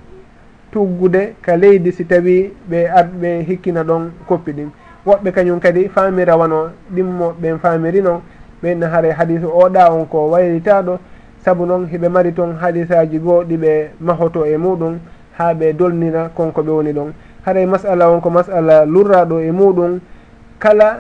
[0.76, 4.68] tuggude ka leydi si tawi ɓe arɓe hikkina ɗon koppi ɗin.
[5.06, 8.20] Woɓɓe kañum kadi faamira wano ɗimmo ɓen faamirino
[8.62, 10.98] ɓenna haare hadisu oɗa on ko waylitaɗo.
[11.44, 14.98] Saabu noon hiɓe mari toon hadisaji goo ɗiɓe mahoto e muɗum
[15.38, 17.12] ha ɓe dolnira konko ɓe woni ɗon.
[17.46, 20.00] Haray masala on ko masala lurraɗo e muɗum
[20.58, 20.98] kala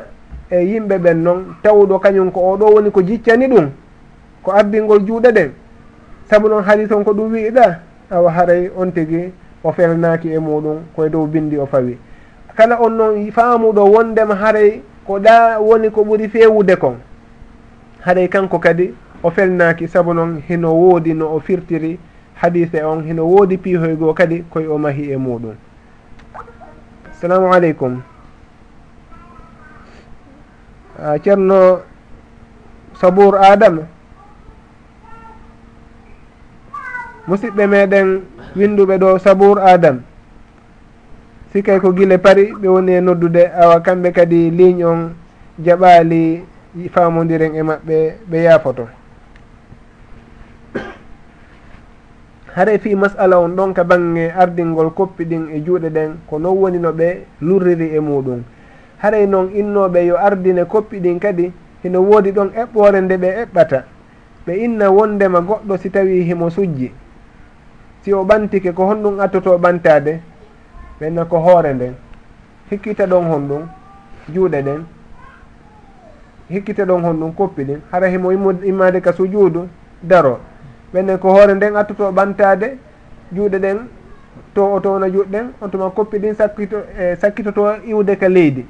[0.50, 3.68] e yimɓe ɓen noon tawɗo kañum ko oɗo woni ko jiccani ɗum
[4.42, 5.50] ko ardingol juuɗe ɗen
[6.30, 7.78] saabu noon haali on ko ɗum wiiɗa
[8.10, 9.32] awa haray on tigui
[9.66, 11.98] o felnaaki e muɗum koye dow bindi o fawi.
[12.56, 16.96] Kala on noon faamuɗo wondema haray ko ɗa woni ko ɓuri fewude kon.
[18.00, 21.98] Haray kanko kadi o felnaaki sabu noon hino woodi no o firtiri
[22.34, 25.54] hadise on hino woodi piihoygoo kadi koye o mahi e muɗum.
[27.10, 28.02] Assalamu aleykum
[31.02, 31.80] ah, ceerno
[32.94, 33.82] sabour adama
[37.28, 38.08] musidɓe meɗen
[38.56, 40.00] winduɓe ɗo sabour adam.
[41.52, 45.00] Sikay ko guile pari ɓe woni e noddude awa kamɓe kadi ligne on
[45.64, 46.42] jaɓali
[46.92, 47.96] famodiren e maɓɓe
[48.30, 48.88] ɓe yaafoto.
[52.54, 56.56] Haray fi masala on ɗon ka bange ardingol koppi ɗin e juuɗe ɗen ko non
[56.56, 58.42] woni no ɓe lurriri e muɗum
[58.98, 61.52] haray noon innoɓe yo ardine koppi ɗin kadi
[61.82, 63.84] hino woodi ɗon eɓɓore nde ɓe eɓɓata.
[64.46, 66.92] Ɓe inna wondema goɗɗo si tawi himo sujji.
[68.06, 70.20] si o ɓantike ko honɗum attoto ɓantade
[71.00, 71.94] ɓenna ko hoore nden
[72.70, 73.62] hikkita ɗon honɗum
[74.32, 74.84] juuɗe ɗen
[76.48, 78.30] hikkita ɗon honɗum koppi ɗin hara himo
[78.64, 79.68] immade ka sujuudu
[80.02, 80.38] daro.
[80.94, 82.78] Ɓennen ko hoore nden attoto ɓantade
[83.34, 83.78] juuɗe ɗen
[84.54, 88.66] to o towna juuɗe ɗen on tuma koppi ɗin sakkito e sakkitoto iwde ka leydi.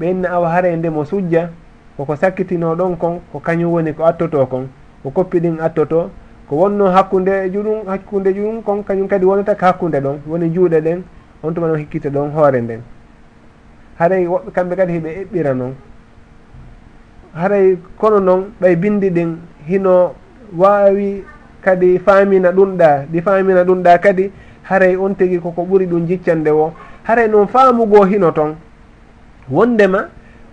[0.00, 1.48] Ɓenna awa hara e ndemo sujja
[1.96, 4.68] koko sakkitino ɗon kon ko kañum woni ko attoto kon
[5.02, 6.10] ko koppi ɗin attoto
[6.48, 10.50] ko wonno hakkude e juɗum hakkude juɗum kon kañum kadi wonata ko hakkude ɗon woni
[10.50, 11.02] juuɗe ɗen
[11.42, 12.80] on tuma noon hikkita ɗon hoore nden.
[13.98, 15.74] Haray woɓɓe kamɓe kadi hiɓe eɓɓira noon
[17.34, 19.36] haray kono noon ɓay bindi ɗin
[19.66, 20.14] hino
[20.56, 21.24] wawi
[21.62, 24.30] kadi faamina ɗumɗa ɗi faamina ɗumɗa kadi
[24.62, 26.72] haray on tigui koko ɓuuri ɗum jiccande o
[27.02, 28.54] haray noon faamugo hino toon
[29.50, 30.08] wondema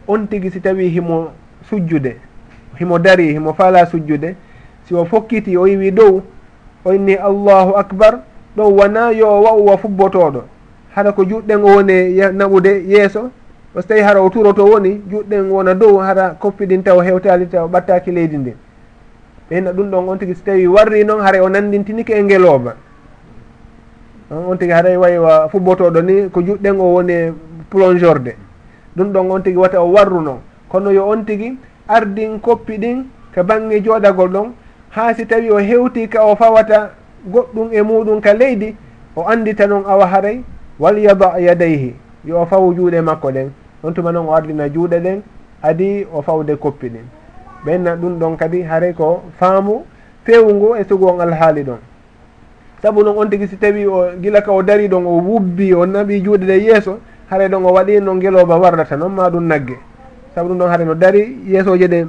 [0.07, 1.31] on tigui si tawi himo
[1.69, 2.17] sujjude
[2.79, 4.35] himo dari himo faala sujjude
[4.91, 6.21] si o fokkiti o yiwi dow
[6.85, 8.19] o inni allahu acbar
[8.57, 10.43] ɗon wona yo wa fubbotoɗo
[10.95, 13.31] haɗa ko juɗɗen o woni naɓude yeeso
[13.73, 18.11] so tawi hara o turoto woni juɗɗen wona dow hara koppiɗin taw hewtali taw ɓattaki
[18.11, 18.53] leydi ndi
[19.49, 22.75] ɓeyna ɗum ɗon on tigui so tawi warri noon haara o nandintinike e ngelooba
[24.31, 27.31] on tigui haray waywa fubbotoɗo ni ko juɗɗen o woni
[27.69, 28.35] plongeur de
[28.97, 30.39] ɗum ɗon on tigui wata o warru noon.
[30.67, 34.51] Kono yo on tigui ardin koppi ɗin ka bangge jooɗagol ɗon
[34.91, 36.91] ha si tawi o hewti ka o fawata
[37.27, 38.75] goɗɗum e muɗum ka leydi
[39.15, 40.43] o andita noon awa haray
[40.79, 43.49] walyada yadayhi yo o fawu juuɗe makko ɗen
[43.83, 45.21] on tuma noon o ardina juuɗe ɗen
[45.61, 47.05] adi o fawde koppi ɗin
[47.65, 49.85] ɓenna ɗum ɗon kadi haray ko faamu
[50.25, 51.77] fewngu e sugu on alhaali ɗon.
[52.81, 55.85] Saabu noon on tigui si tawi o gila ka o dari ɗon o wubbi o
[55.85, 59.77] naɓi juuɗe ɗe yeeso haray ɗon o waɗi noon ngelooba warrata noon ma ɗum nagge.
[60.35, 62.07] Saabu ɗum ɗon haray no dari yeesoje ɗe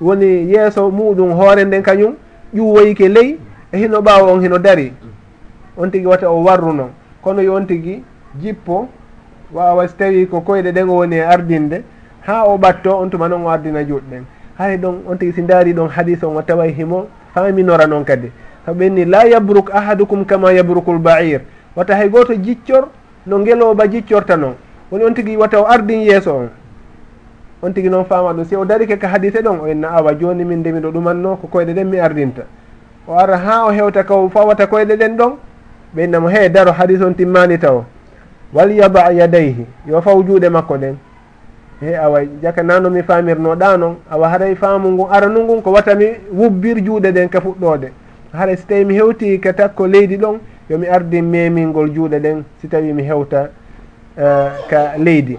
[0.00, 2.14] woni yeeso muɗum hoore nden kañum
[2.54, 3.38] ƴuwoyke ley
[3.72, 4.92] e hino ɓaawa on hino dari.
[5.76, 6.90] On tigi wata o warruno
[7.22, 8.02] kono yo on tigi
[8.40, 8.88] jippo
[9.52, 11.82] wawa so tawi ko koyɗe ɗen o woni e ardinde
[12.26, 14.24] ha o ɓatto on tuma noon o ardina juutɗen.
[14.58, 18.30] Hay ɗon on tigi si daari ɗon hadis on o taway himo faminora noon kadi.
[18.66, 21.40] Sabu ɓenni la yabruk ahadukum kama yabrukul bair
[21.76, 22.88] wata hay goto jiccor
[23.26, 24.54] no ngeloba jiccorta noon
[24.90, 26.48] woni on tigi wata o ardin yeeso on.
[27.62, 28.44] on tigui noon faama ɗum.
[28.44, 31.46] Si o darike ka hadise ɗon o enna awa joni min ndemi ɗo ɗumanno ko
[31.48, 32.42] koyɗe ɗen mi ardinta.
[33.06, 35.32] O ara ha o hewta ko fawata koyɗe ɗen ɗon
[35.94, 37.84] ɓe innamo daro hadise on timmani taw
[38.52, 40.96] wal yada yadayhi yo faw juuɗe makko ɗen.
[41.80, 46.06] He awa jaka nano mi faamirnoɗa noon awa haray faamu ngun aranu ngun ko watami
[46.32, 47.90] wubbir juuɗe ɗen ka fuɗɗode.
[48.32, 50.38] Haray si tawi mi hewti ka takko leydi ɗon
[50.70, 53.48] yomi ardin memingol juuɗe ɗen si tawi mi hewta
[54.18, 55.38] uh, ka leydi.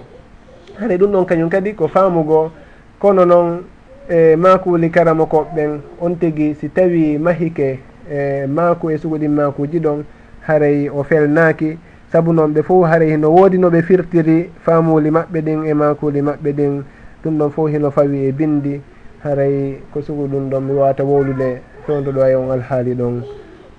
[0.79, 2.51] hani ɗum ɗon kañum kadi ko faamugo
[2.99, 3.63] kono noon
[4.09, 10.03] e makuli karama koɓɓen on tigi si tawi mahike e maku e sugoɗin makuji ɗon
[10.47, 11.77] haray o felnaaki.
[12.11, 16.21] Saabu noon ɓe fof haray hino woodi no ɓe firtiri faamuli maɓɓe ɗin e makuli
[16.21, 16.83] maɓɓe ɗin.
[17.23, 18.81] Ɗum ɗon fof hino fawi e bindi
[19.23, 23.23] haray ko sugu ɗum ɗon mi wawata wowlude fewdoɗo ay on alhaali ɗon.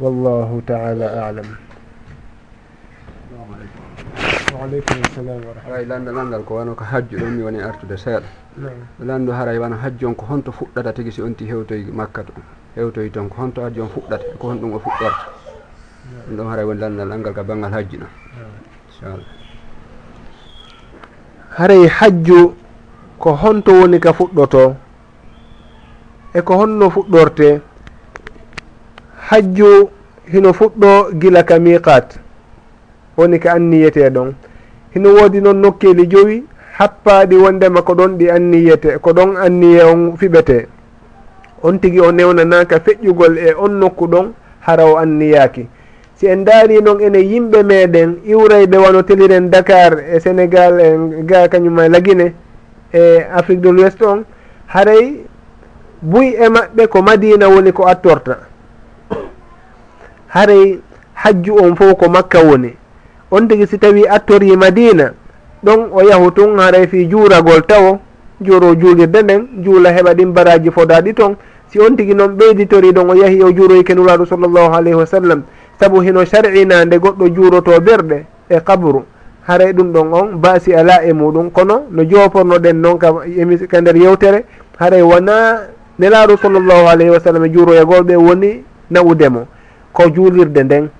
[0.01, 1.70] Wallahu taala alam.
[4.61, 8.29] waaleykum salam haray landa landal ko wano ko hajju ɗon mi woni artude seeɗa.
[9.01, 12.33] Landu haray wano hajju on ko honto fuɗɗata tigi si onti hewtoy makka to.
[12.77, 15.25] Hewtoy toon ko honto hajju on fuɗɗata ko hon ɗum o fuɗɗorta.
[16.29, 18.11] Ɗum ɗon haray woni landal angal ka banggal hajju ɗon.
[18.89, 19.29] Inchallah.
[21.57, 22.55] Haray hajju
[23.19, 24.77] ko honto woni ka fuɗɗoto
[26.35, 27.61] e ko honno fuɗɗorte
[29.31, 29.89] hajju
[30.29, 32.21] hino fuɗɗo gila ka miqat
[33.17, 34.35] woni ka anniyete ɗon
[34.95, 36.45] hino woodi noon nokkeli joyi
[36.78, 40.66] happaaɗi wondema ko ɗon ɗi anniyete ko ɗon anniye on fiɓete.
[41.62, 45.66] On tigi o newnanaka feƴƴugol e on nokku ɗon hara o anniyaki
[46.20, 51.49] si en daari noon ene yimɓe meɗen iwrayɓe wano teliren dakar e sénégal e ga
[51.49, 52.34] kañuma e laguine
[52.93, 54.24] e afrique de l'ouest on
[54.68, 55.24] haray
[56.03, 58.38] buy e maɓɓe ko madina woni ko attorta.
[60.28, 60.78] Haray
[61.14, 62.76] hajju on fof ko makka woni.
[63.31, 65.12] on tigi si tawi attori madina
[65.64, 67.99] ɗon o yahu tun haray e fi juuragol tawo
[68.41, 71.37] juuro juulirde nden juula heɓa ɗin baraji fodaɗi toon
[71.70, 75.43] si on tigi noon ɓeyditori ɗon o yahi o juuroy kenulaɗo sallllahu alayhi wa sallam
[75.81, 79.05] saabu hino sar'inande goɗɗo juuroto berɗe e kabru
[79.47, 83.12] haray ɗum ɗon on baasi ala e muɗum kono no jopornoɗen noon ka
[83.70, 84.45] ka nder yewtere
[84.78, 85.68] haray wona
[85.99, 89.47] nelaɗo sallllahu alayhi wa sallam e juuroyagolɓe woni nawudemo
[89.93, 90.91] ko juulirde nden.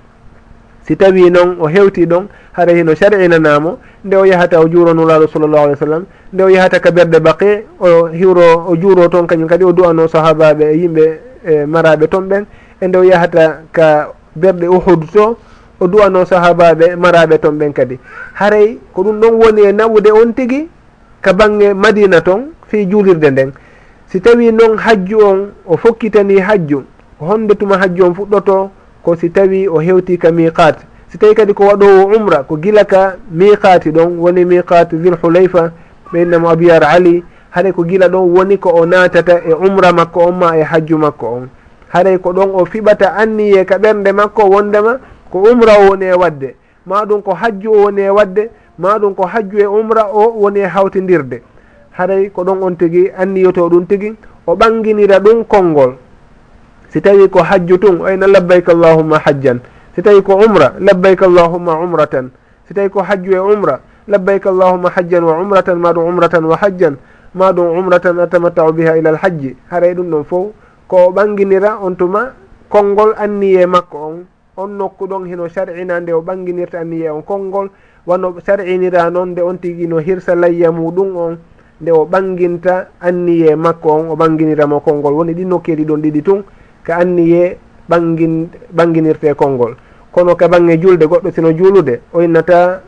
[0.91, 5.65] si tawi noon o hewti ɗon hara hino sar'inanamo nde o yahata o juuronulaɗo sallllahu
[5.65, 9.47] alih w sallam nde o yahata ka berɗe baqe o hiwro o juuro toon kañum
[9.47, 11.05] kadi o du'ano sahabaɓe e yimɓe
[11.47, 12.45] e maraɓe toon ɓen
[12.83, 15.39] e nde o yahata ka berɗe uhud to
[15.79, 17.99] o du'ano sahabaɓe maraɓe toon ɓen kadi.
[18.35, 20.69] Haray ko ɗum ɗon woni e nawude on tigui
[21.23, 23.53] ka bangge madina toon fi juulirde nden.
[24.11, 26.83] Si tawi noon hajju on o fokkitani hajju
[27.21, 28.71] honde tuma hajju on fuɗɗoto
[29.03, 30.79] ko si tawi o hewti ka miqat.
[31.09, 35.73] Si tawi kadi ko waɗowo umra ko gila ka miqati ɗon woni miqat vil hulayfa
[36.13, 40.33] ɓeynnamo abiyar ali haɗay ko gila ɗon woni ko o natata e umra makko on
[40.39, 41.49] ma e hajju makko on.
[41.93, 44.99] Haɗay ko ɗon o fiɓata anniye ka ɓernde makko wondema
[45.31, 46.55] ko umra o woni e wadde.
[46.87, 50.33] Ma ɗum ko hajju o woni e wadde ma ɗum ko hajju e umra o
[50.41, 51.43] woni e hawtidirde
[51.99, 54.15] haɗay ko ɗon on tigui anniyoto ɗum tigui
[54.47, 55.95] o ɓanginira ɗum konngol.
[56.91, 59.63] si tawi ko hajju tun ayna labbayka allahumma hajjan.
[59.95, 62.31] Si tawi ko umra labbayka allahumma umratan.
[62.67, 63.81] Si tawi ko hajju e umra
[64.11, 66.99] labbayka allahumma hajjan wa umratan maɗum umratan wa hajjan.
[67.35, 70.47] Maɗum umratan atamattau biha ila alhajji haray ɗum ɗon fof
[70.91, 72.35] ko ɓanginira on tuma
[72.69, 74.27] konngol anniye makko on.
[74.59, 77.71] On nokku ɗon hino sar'ina nde o ɓanginirta anniye on konngol.
[78.07, 81.39] Wano sar'inira noon nde on tigi no hirsa layya muɗum on.
[81.81, 85.15] Nde o ɓanginta anniye makko on o ɓanginiramo konngol.
[85.15, 86.43] Woni ɗi nokkeɗi ɗon ɗiɗi tun.
[86.85, 87.59] ka anniye
[87.89, 89.75] ɓangin ɓanginirte konngol.
[90.13, 92.83] Kono ka bange julde goɗɗo sino juulude o innata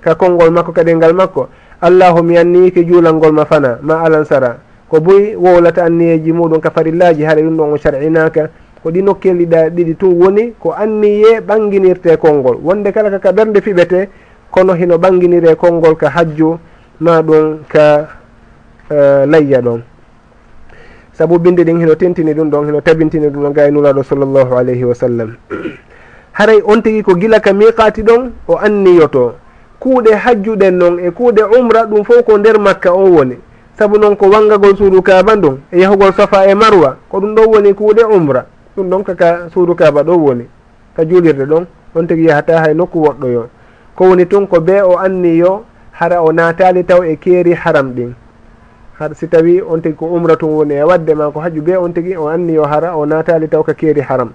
[0.00, 1.48] ka konngol makko ka ɗengal makko
[1.80, 4.56] allahu mi anniyiki juulangol ma fana ma alan sara
[4.88, 8.50] ko boyi wowlata anniyeji muɗum ka farillaji haɗa ɗum ɗon o sar'inaka
[8.82, 12.58] ko ɗi nokkeliɗa ɗiɗi tun woni ko anniye ɓanginirte konngol.
[12.62, 14.08] Wonde kala kaka ɓernde fiɓete
[14.50, 16.58] kono hino ɓanginire konngol ka hajju
[17.00, 18.08] ma ɗum ka
[18.90, 19.82] uh, layya ɗon.
[21.12, 24.94] saabu binde ɗin heno tentini ɗum ɗon heno tabintini ɗum ɗon gaynuraɗo sallllahu alayhi wa
[24.94, 25.36] sallam.
[26.32, 29.34] Haray on tigui ko gila ka miqati ɗon o anniyoto
[29.78, 33.36] kuuɗe hajjuɗen noon e kuuɗe umra ɗum fof ko nder makka on woni.
[33.78, 37.46] Saabu noon ko wangagol suudu kaba ndun e yahugol safa e marwa ko ɗum ɗon
[37.52, 38.46] woni kuuɗe umra.
[38.76, 40.46] Ɗum ɗon kaka suudu kaba ɗo woni.
[40.96, 43.44] Ka juulirde ɗon on tigui yahata hay nokku woɗɗoyo.
[43.94, 48.14] Ko woni tun ko be o anniyo hara o natali taw e keeri haram ɗin.
[49.02, 51.76] har si tawi on tigi ko umra tum woni e wadde ma ko hajju be
[51.76, 54.30] on tigi o anni yo hara o natali taw ka keeri haram.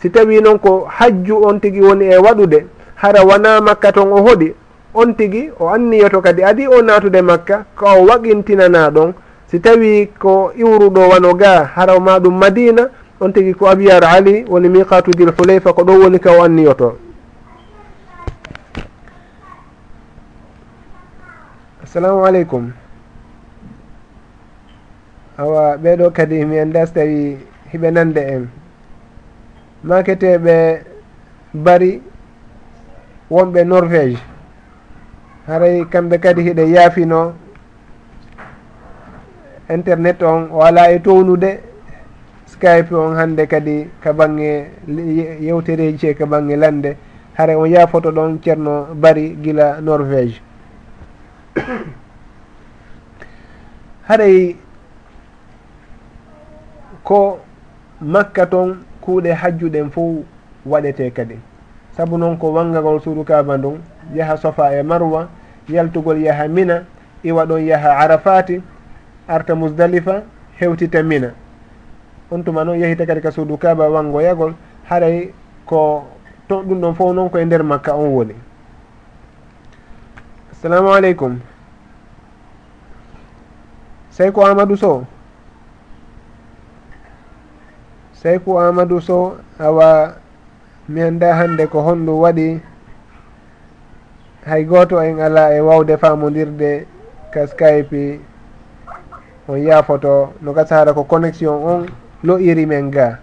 [0.00, 2.64] Si tawi noon ko hajju on tigi woni e waɗude
[2.96, 4.52] hara wona makka ton o hoɗi
[4.94, 9.14] on tigi o anniyoto kadi adi o natude makka ko o waqintinana ɗon.
[9.46, 12.88] Si tawi ko iwruɗo wano ga haraw maɗum madina
[13.20, 16.98] on tigi ko abiyar ali woni miqatudil hulayfa ko ɗo woni ka o anniyoto
[21.84, 22.83] assalamu aleykum
[25.38, 27.38] awa ɓeɗo kadi mi anda so tawi
[27.72, 28.48] hiɓe nande en.
[29.88, 30.54] Maketeɓe
[31.54, 32.02] bari
[33.30, 34.18] wonɓe norvége
[35.46, 37.32] haray kamɓe kadi hiɗe yaafino
[39.68, 41.50] internet on wala e townude.
[42.46, 44.66] Skype on hande kadi ka bange
[45.46, 46.96] yewtereji ce ka bange lande.
[47.34, 50.40] Hara on yaafoto ɗon ceerno bari gila norvége
[54.08, 54.56] haray
[57.04, 57.38] ko
[58.00, 60.24] makka toon kuuɗe hajjuɗen fof
[60.66, 61.38] waɗete kadi.
[61.96, 63.80] Sabu noon ko wangagol suudu kaba ndun
[64.14, 65.28] yaha sofa e marwa
[65.68, 66.84] yaltugol yaha mina
[67.22, 68.62] iwa ɗon yaha arafati
[69.28, 70.22] arta musdalifa
[70.58, 71.34] hewtita mina.
[72.30, 74.54] On tuma noon yehita kadi ka suudu kaba wangoyagol
[74.88, 75.32] haray
[75.66, 76.04] ko
[76.48, 78.34] to ɗum ɗon fof noon koye nder makka on woni.
[80.52, 81.38] Assalamu aleykum.
[84.10, 85.04] Sey ko amadou sow?
[88.24, 90.16] seyku amadou sow awa
[90.88, 92.56] mi anda hande ko honɗum waɗi
[94.48, 96.86] hay gooto en ala e wawde famodirde
[97.32, 98.20] ka skype
[99.48, 101.86] on yaafoto no gasa hara ko connexion on
[102.24, 103.18] loƴiri men ga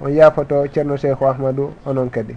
[0.00, 2.32] on yaafoto ceerno cheikhu ahmadou onon kadi.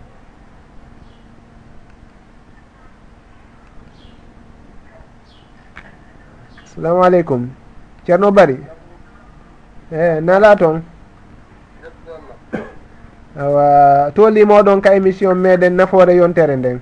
[6.68, 7.48] Assalamu aleykum
[8.06, 8.60] ceerno bari
[9.96, 10.84] eh, e nala toon
[13.40, 16.80] awa tolimoɗon ka émission meɗen nafoore yontere nden.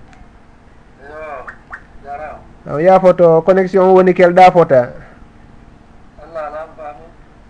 [2.70, 4.90] Awa yafoto connexion woni kelɗa fota.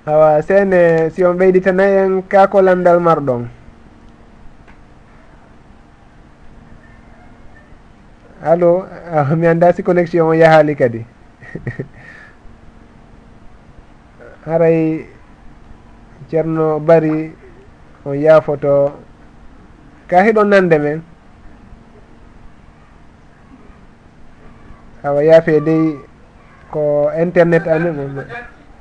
[0.05, 3.47] Awa seene si on ɓeyditana en kako lamdal marɗon.
[8.43, 11.05] Allo awa ah, mi anda si connexion o yahali kadi.
[14.45, 15.05] Haray
[16.31, 17.33] ceerno bari
[18.09, 18.73] on yaafoto
[20.09, 20.99] ka hiɗo nande men.
[25.03, 25.95] Awa yaafe dey
[26.71, 28.25] ko internet amen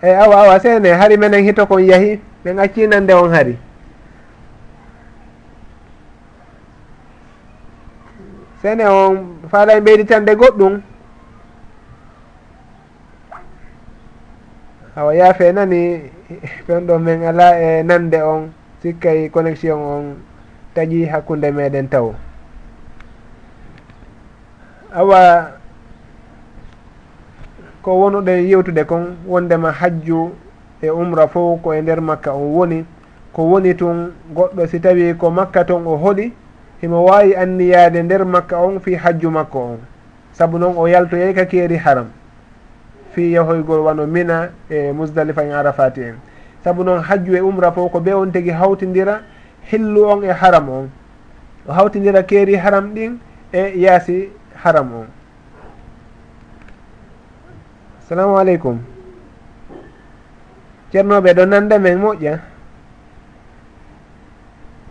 [0.03, 3.55] eyi awa awa seene hari menen hito kon yahi min acci nande on hari.
[8.63, 10.75] Sene on faala e ɓeyditande goɗɗum.
[14.97, 16.11] Awa yaafe nani
[16.67, 18.51] ɓen ɗo min ala e nande on.
[18.83, 20.17] sikkay connexion on
[20.75, 22.15] taƴi hakkunde meɗen taw.
[24.95, 25.51] Awa
[27.83, 30.31] ko wonoɗen yewtude kon wondema hajju
[30.83, 32.85] e umra fof ko e nder makka on woni
[33.33, 36.33] ko woni tun goɗɗo si tawi ko makka ton o hoɗi
[36.81, 39.79] himo wawi anniyaade nder makka on fi hajju makko on.
[40.33, 42.07] Saabu noon o yaltoyey ka keeri haram.
[43.13, 46.15] Fi yahoygol wano mina e musdalifa en arafati en.
[46.69, 49.23] saabu noon hajju e umra fof ko ɓe on tigi hawtidira
[49.71, 50.91] hillu on e haram on.
[51.69, 53.19] O hawtidira keeri haram ɗin
[53.53, 54.29] e yaasi
[54.63, 55.07] haram on.
[58.01, 58.79] Assalamu aleykum.
[60.93, 62.39] Ceernoɓe ɗo nanda men moƴƴa?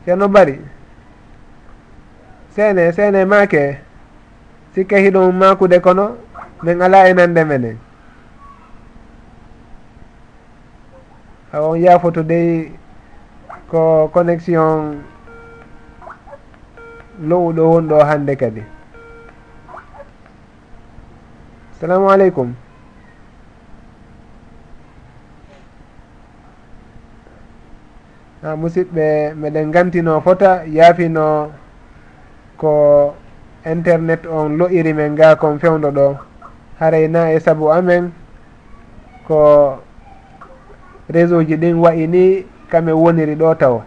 [0.06, 0.60] Ceerno bari?
[2.56, 3.78] Seene seene make
[4.74, 6.18] sikka hiɗon makude kono
[6.64, 7.78] min ala e nande menen.
[11.54, 12.68] Ah, on yaafoto dey
[13.72, 15.00] ko connexion
[17.24, 18.64] lowɗo wonɗo hande kadi.
[21.72, 22.52] Assalamu aleykum.
[28.44, 31.52] Ha musidɓe meɗen gantino fota yaafino
[32.58, 32.72] ko
[33.66, 36.18] internet on lo'iri men ga kon fewdo ɗo.
[36.80, 38.12] Harayna e saabu amen
[39.28, 39.80] ko
[41.10, 43.82] réseau ji ɗin wayi ni kame woniri ɗo taw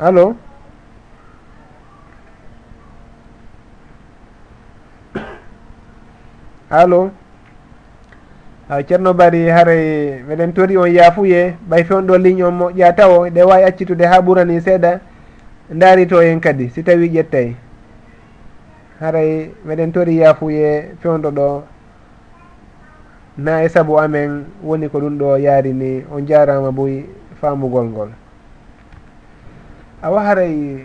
[0.00, 0.36] allo
[6.70, 7.10] allo
[8.68, 12.94] a ceerno bari haray meɗen tori on yaafuye ɓay fe on ɗo ligne on moƴƴa
[12.96, 15.00] taw ɗe wawi accitude ha ɓurani seeɗa
[15.70, 17.54] daari to hen kadi si tawi ƴettay.
[19.00, 21.62] haray meɗen tori yaafuye fewdo ɗo.
[23.38, 27.04] Na e saabu amen woni ko ɗum ɗo yaari ni on jarama boy
[27.40, 28.08] famugol ngol.
[30.02, 30.84] Awa haray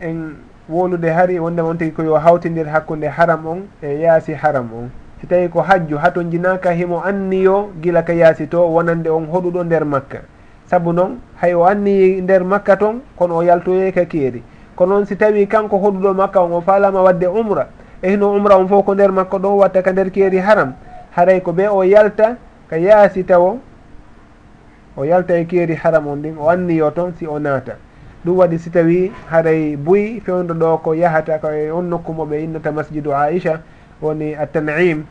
[0.00, 0.36] en
[0.68, 4.90] wolude hari wondema on tigui koyo hawtidir hakkude haram on e yaasi haram on.
[5.20, 9.64] Si tawi ko hajju haton jinaka himo anniyo guila ka yaasi to wonande on hoɗuɗo
[9.64, 10.20] nder makka.
[10.66, 14.42] Saabu noon hay o anniyi nder makka toon kono o yaltoyey ka keeri
[14.78, 17.66] ko noon si tawi kanko hoɗuɗo makka on o falama wadde umra
[18.00, 20.72] e hino umra on fof ko nder makko ɗo watta ka nder keeri haram.
[21.16, 22.36] Haray ko ɓe o yalta
[22.70, 23.58] ka yaasi tawo
[24.96, 27.74] o yalta e keeri haram on ɗin o anniyo toon si o naata.
[28.24, 32.70] Ɗum waɗi si tawi haray buy fewdo ɗo ko yahata koye on nokku moɓe innata
[32.70, 33.58] masjidu aicha
[34.00, 35.02] woni attanim.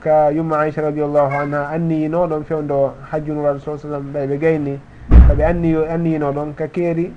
[0.00, 4.80] Ka yumma aicha radiallahu anha anniyino ɗon fewdo hajjunuraɗo sa sallam ɓay ɓe gayni
[5.28, 7.12] kaɓe anniyo anniyino ɗon ka keeri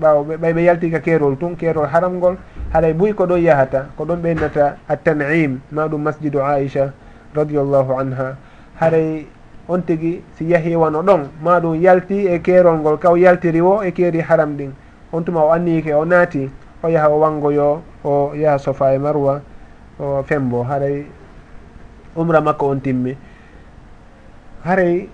[0.00, 2.36] ɓaawo ɓe ɓay ɓe yalti ka keerol tun keerol haram ngol
[2.72, 6.92] haɗay buy ko ɗon yahata ko ɗon ɓeynata attanim ma ɗum masjidu aicha
[7.34, 8.36] radiallahu anha.
[8.80, 9.26] Haray
[9.68, 13.60] on tigi si yahi wano ɗon ma ɗum yalti e keerol ngol ka o yaltiri
[13.60, 14.70] wo e keeri haram ɗin.
[15.12, 16.50] On tuma o anniyike o naati
[16.82, 19.40] o yaha o wangoyo o yaha sofa e marwa
[19.98, 20.62] o fembo.
[20.62, 21.06] Haray
[22.16, 23.16] umra makko on timmi.
[24.64, 25.08] Haray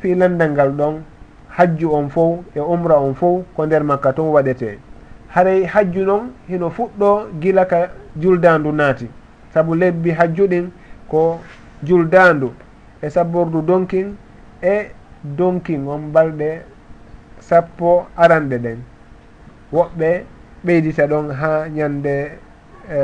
[0.00, 0.94] fi landal ngal ɗon
[1.56, 4.78] hajju on fof e umra on fof ko nder makka toon waɗete.
[5.28, 9.08] Haray hajju noon hino fuɗɗo gila ka juldandu naati.
[9.54, 10.70] Saabu lebbi hajjuɗin
[11.08, 11.40] ko
[11.82, 12.52] juldandu
[13.02, 14.16] e sabbordu donkin
[14.62, 14.90] e
[15.22, 16.62] donkin on balɗe
[17.40, 18.78] sappo aranɗe ɗen.
[19.72, 20.24] Woɓɓe
[20.64, 22.30] ɓeydita ɗon ha ñande
[22.90, 22.98] e,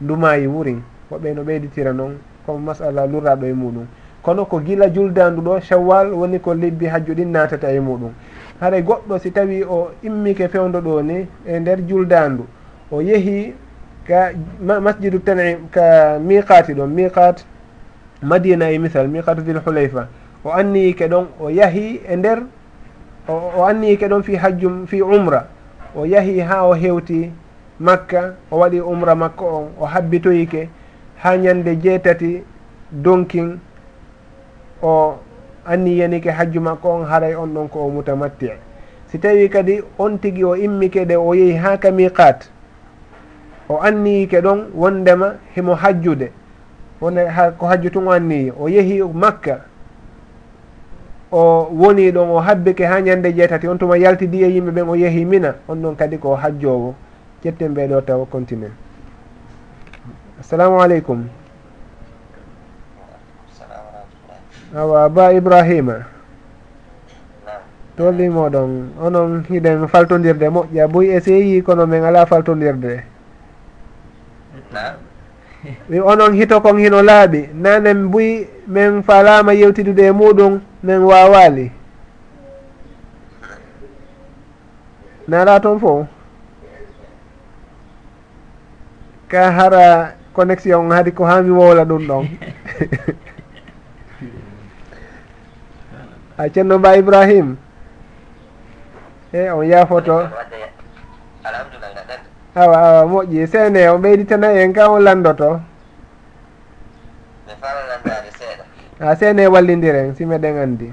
[0.00, 0.82] ndumayi wurin.
[1.10, 2.16] Woɓɓe no ɓeyditira noon
[2.46, 3.86] comme masala lurraɗo e muɗum.
[4.24, 8.12] kono ko gila juldandu ɗo shawwal woni ko lebbi hajju ɗin natata e muɗum.
[8.60, 12.46] Haray goɗɗo si tawi o immike fewdo ɗo ni e nder juldandu
[12.90, 13.54] o yeehi
[14.08, 14.30] ka
[14.80, 17.44] masjidu tanim ka miqati ɗon miqat
[18.22, 20.08] madina e misal miqatu dil hulayfa.
[20.44, 22.42] O anniyike ɗon o yahi e nder
[23.28, 25.46] o anniyike ɗon fi hajjum fi umra.
[25.94, 27.30] O yahi ha o hewti
[27.78, 30.68] makka o waɗi umra makko on o habbitoyike
[31.22, 32.42] ha ñande jeetati
[32.90, 33.58] donkin
[34.84, 35.16] o
[35.66, 38.50] anniyanike hajju makko on haray on ɗon ko o mutamatti.
[39.08, 42.48] Si tawi kadi on tigi o immike ɗe o yehi ha ka miqat
[43.68, 46.30] o anniyike ɗon wondema himo hajjude.
[47.00, 47.24] Wonde
[47.58, 49.60] ko hajju tun o anniyi o yehi makka
[51.32, 54.94] o woni ɗon o habbike ha ñande jeetati on tuma yaltidi e yimɓe ɓen o
[54.96, 56.94] yehi mina on ɗon kadi ko hajjowo.
[57.44, 58.70] Ƴetten ɓeɗo taw continue.
[60.40, 61.28] Assalamu aleykum.
[64.74, 66.06] awa ba ibrahima.
[67.96, 70.88] Tolnimoɗon onon hiɗen faltodirde moƴƴa.
[70.88, 73.04] Boy essayi kono min ala faltodirde.
[75.88, 77.48] Wi onon hito kon hino laaɓi.
[77.54, 81.70] Nanen buy min falama yewtidude e muɗum min wawali.
[85.28, 86.06] Nala toon fo.
[89.28, 92.26] Ka hara connexion haadi ko hami wowla ɗum ɗon.
[96.38, 97.56] a ceerno mba ibrahim.
[99.32, 100.28] E on yaafoto
[102.54, 103.46] awa awa moƴƴi.
[103.46, 105.60] Seene on ɓeyditana en ka on landoto.
[109.00, 110.92] A seene wallidiren si meɗen anndi.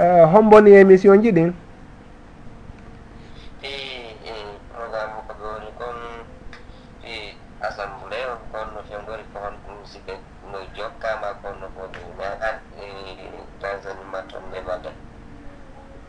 [0.00, 1.52] Eh, homboni émission ji ɗin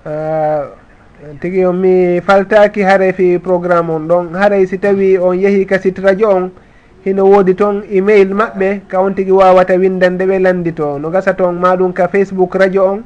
[0.03, 0.61] Eh,
[1.39, 4.33] tigi on mi faltaki haare fi programme on ɗon.
[4.33, 6.51] Haaray si tawi on yeehi kasit radio on
[7.05, 11.53] hino woodi toon email maɓɓe ka on tigi wawata windande ɓe landito no gasa toon
[11.59, 13.03] maɗum ka facebook radio on.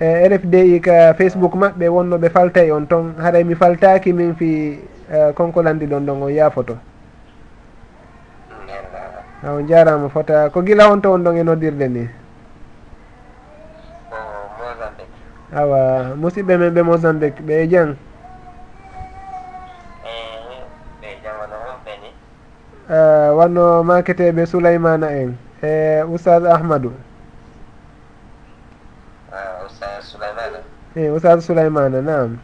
[0.00, 4.34] Eh, e rfdi ka facebook maɓɓe wonno ɓe faltay on toon haray mi faltaki min
[4.34, 4.78] fi
[5.12, 6.76] eh, konko landi ɗon ɗon on yaafoto.
[9.44, 10.50] A on jarama fota.
[10.50, 12.08] Ko gila on to on ɗon e noddirde ni?
[15.56, 15.80] awa
[16.20, 17.90] musidɓe men ɓe mozambique ɓe e jaam
[22.90, 25.30] eh, wanno maketeɓe souleymana en
[25.62, 26.92] e oustad ahmadou.
[30.96, 32.38] E oustad souleymana naam.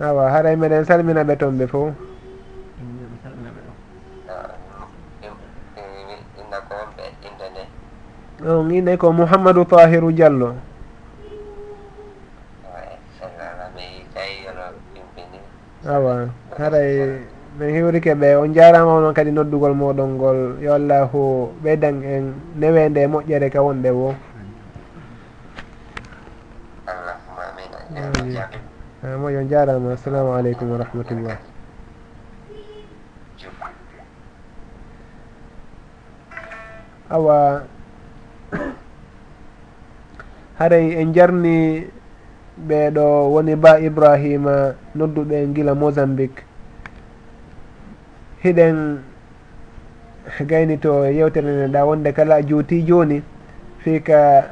[0.00, 1.94] Awa haray meɗen salmina ɓe toon ɓe fof
[8.46, 10.54] on ine ko mouhammadou tahiru diallo
[15.86, 16.28] awa
[16.58, 17.22] haray
[17.58, 22.24] min hiwrike ɓe on jarama onon kadi noddugol moɗon ngol yo allahu ɓeydan en
[22.56, 24.14] newende e moƴƴere ka wonɗe wo
[29.02, 29.92] moƴo on jarama.
[29.92, 31.36] Assalamu aleykum wa rahmatullah.
[37.10, 37.62] Awa
[40.58, 41.86] haray en jarni
[42.68, 46.44] ɓeeɗo woni ba ibrahima nodduɓe gila mozambique.
[48.44, 48.98] Hiɗen
[50.46, 53.22] gayni to yewtere nde ɗa wonde kala juuti joni
[53.78, 54.44] fii ka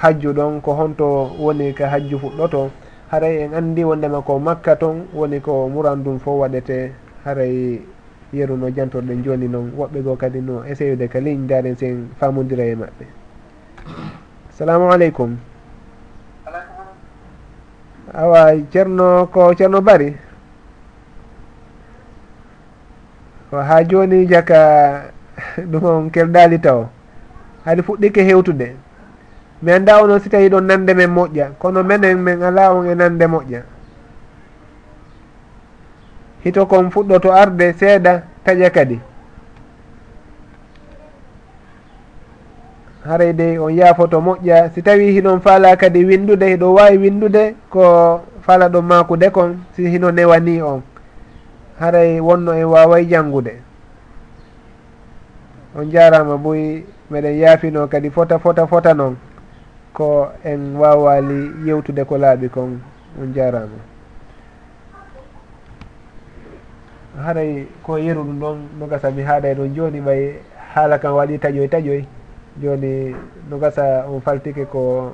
[0.00, 1.06] hajju ɗon ko honto
[1.38, 2.70] woni ka hajju fuɗɗoto.
[3.10, 6.92] Haray en andi wondema ko makka ton woni ko muran ɗum fo waɗete
[7.24, 7.80] haray
[8.32, 12.64] yeru no jantorɗen joni noon woɓɓe goo kadi no essayude ka ligne daren sen famodira
[12.64, 13.04] e maɓɓe.
[14.50, 15.36] Salamu aleykum.
[18.14, 20.16] Awa ceerno ko ceerno bari?
[23.50, 25.10] Ha joni jaka
[25.70, 26.86] ɗum on kelɗali taw.
[27.64, 28.76] Haɗi fuɗɗike hewtude.
[29.62, 31.50] Mi annda onon si tawi ɗon nande men moƴƴa.
[31.58, 33.62] Kono menen min ala on e nande moƴƴa.
[36.44, 39.00] hito kon fuɗɗoto arde seeɗa taƴa kadi.
[43.04, 48.20] Haray dey on yaafoto moƴƴa si tawi hinon faala kadi windude hiɗo wawi windude ko
[48.42, 50.82] fala ɗo makude kon si hino newani on.
[51.80, 53.56] Haray wonno en waway janngude
[55.74, 59.16] on jarama boyi meɗen yaafino kadi fota fota fota noon
[59.92, 62.80] ko en wawali yewtude ko laaɓi kon
[63.20, 63.78] on jarama.
[67.20, 70.34] haray ko yeru ɗum ɗon no gasa mi haaɗay ɗon joni ɓay
[70.74, 72.04] haala kam waɗi taƴoy taƴoy.
[72.60, 73.14] Joni
[73.48, 75.12] no gasa on faltike ko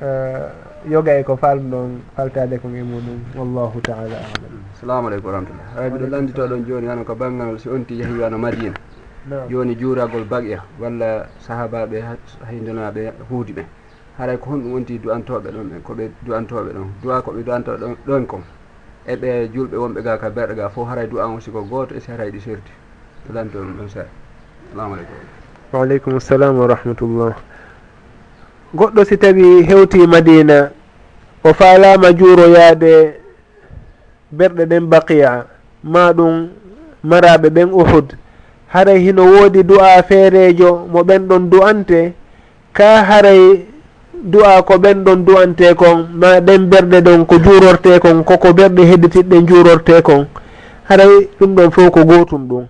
[0.00, 0.48] eh,
[0.88, 3.18] yoga e ko falmu ɗon faltade kon e muɗum.
[3.36, 4.62] Wallahu taala alam.
[4.74, 5.66] Assalamu aleykum wa rahmatullah.
[5.78, 8.74] Ay mbiɗo landito ɗon joni hano ko banggal si onti yehi wano madina.
[9.48, 12.02] Joni juuragol bagya walla sahabaɓe
[12.48, 13.64] haydonaɓe huudi ɓe
[14.18, 18.26] haray ko honɗum wonti du'antoɓe ɗon ɓe koɓe du'antoɓe ɗon duwa koɓe du'antoɓe ɗon ɗon
[18.26, 18.42] kon.
[19.08, 22.30] eɓe julɓe wonɓe ga ka berɗe ga fof haray du'a on siko goto e haray
[22.30, 22.72] ɗi serti.
[23.26, 24.08] To lamto ɗum ɗon sara
[24.72, 25.16] salamu aleykum.
[25.72, 27.34] Waaleykum salam wa rahmatullah.
[28.74, 30.70] Goɗɗo si tawi hewti madina
[31.44, 33.14] o faalama juuroyaade
[34.32, 35.46] berɗe ɗen baqiya
[35.82, 36.48] ma ɗum
[37.04, 38.16] maraɓe ɓen uhud.
[38.68, 42.14] Haray hino woodi du'a feerejo mo ɓen ɗon du'ante
[42.72, 43.66] ka haray
[44.22, 48.82] du'a ko ɓen ɗon du'ante kon ma ɗen berɗe ɗon ko juurorte kon koko berɗe
[48.84, 50.26] hedditiɗɗe juurorte kon
[50.88, 52.66] haray ɗum ɗon fof ko gotum ɗum.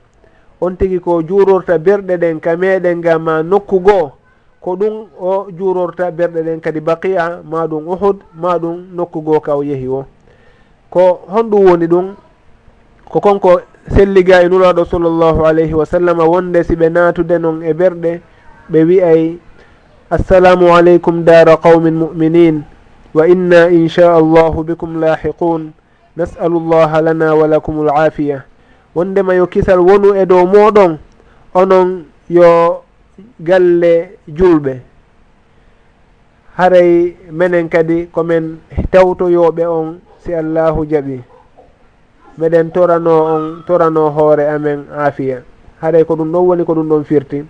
[0.60, 4.12] On tigi ko juurorta berɗe ɗen ka meɗen ngam ma nokku goo
[4.60, 9.40] ko ɗum o juurorta berɗe ɗen kadi baqiya ma ɗum uhud ma ɗum nokku goo
[9.40, 10.04] ka o yeehi o.
[10.90, 12.14] Ko honɗum woni ɗum
[13.10, 13.60] ko konko
[13.90, 18.20] selliga e nuraɗo sallllahu alayhi wa sallam wonde si e ɓe naatude noon e berɗe
[18.70, 19.38] ɓe wiyay
[20.12, 22.64] assalamu aleykum dara qawmin muminin
[23.16, 25.72] wa inna inchaa allahu bikum lahiqun.
[26.16, 28.44] Nasalu llaha lana wa lakum alaafiya
[28.94, 30.98] wondema yo kisal wonu e dow moɗon
[31.56, 32.84] onon yo
[33.40, 34.80] galle julɓe.
[36.60, 38.60] Haray menen kadi komin
[38.92, 41.24] tawtoyoɓe on si allahu jaaɓi
[42.38, 45.40] meɗen torano on torano hoore amen aafiya
[45.80, 47.44] haray ko ɗum ɗon woni ko ɗum ɗon firti.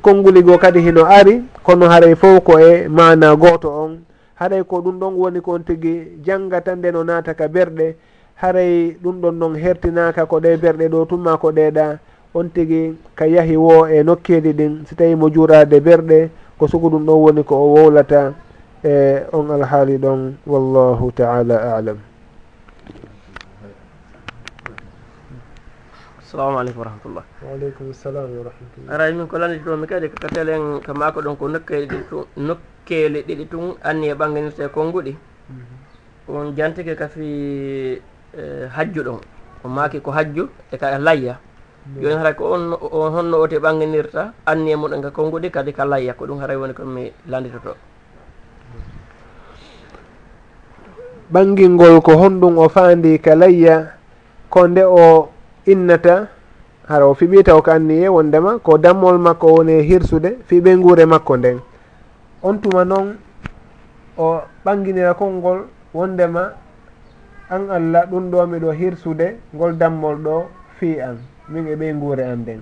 [0.00, 3.98] konnguli goo kadi hino ari kono haray fof ko e mana gooto on.
[4.34, 7.94] Haray ko ɗum ɗon woni kon tigi jannga tan nde no naata ka berɗe
[8.34, 11.98] haray ɗum ɗon noon hertinaka ko ɗe berɗe ɗo tumma ko ɗeɗa
[12.34, 16.88] on tigi ka yahi wo e nokkeeɗi ɗin si tawi mo juurade berɗe ko sugu
[16.90, 18.32] ɗum ɗon woni ko o wowlata
[18.84, 22.11] e on alhaali ɗon wallahu taala alam.
[26.32, 30.16] assalamu aleykum wa rahmatullah waaleykum salam wa rahmatullah aray min ko landiti ɗomi kadi ko
[30.16, 35.12] katelen ko mako ɗon ko nokkeele ɗiɗi tun nokkeele ɗiɗi tun anni e ɓanganirte konnguɗi
[35.12, 36.32] mhm.
[36.32, 38.00] on jantike kafi
[38.32, 38.42] e,
[38.72, 39.20] hajju ɗon.
[39.64, 41.36] O maaki ko hajju e ka layya.
[41.36, 42.00] Mhm.
[42.00, 45.50] Joni haray ko on on honno ote ɓanganirta anni e, e muɗon e ka konnguɗi
[45.52, 46.14] kadi ka layya.
[46.16, 47.76] Ko ɗum haray woni komi landitoto.
[51.28, 54.00] Ɓangingol ko honɗum o faandi ka layya
[54.48, 55.31] ko nde o
[55.66, 56.28] innata
[56.88, 61.04] hara o fiɓi taw ko anniye wondema ko dammol makko woni e hirsude fiɓe nguure
[61.06, 61.58] makko nden.
[62.42, 63.16] On tuma noon
[64.18, 66.52] o ɓanginira konngol wondema
[67.50, 70.44] an allah ɗum ɗo miɗo hirsude ngol dammol ɗo
[70.78, 71.16] fi an
[71.48, 72.60] min e ɓey nguure an nden.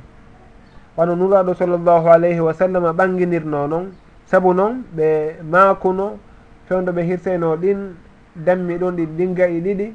[0.97, 3.93] Wano nuraɗo sallllahu alayhi wa sallam ɓanginirno noon
[4.27, 6.19] saabu noon ɓe maakuno
[6.69, 7.95] fewdo ɓe hirseno ɗin
[8.37, 9.95] dammi ɗon ɗi ɗin gayi ɗiɗi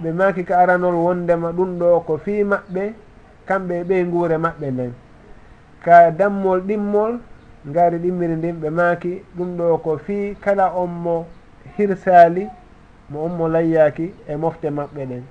[0.00, 2.92] ɓe maki ka aranol wondema ɗum ɗo ko fii maɓɓe
[3.46, 4.92] kamɓe ɓey nguure maɓɓe nden.
[5.84, 7.18] Ka dammol ɗimmol
[7.68, 11.26] ngaari ɗimmiri ndin ɓe maaki ɗum ɗo ko fii kala on mo
[11.76, 12.46] hirsaali
[13.10, 15.22] mo on mo layyaaki e mofte maɓɓe ɗen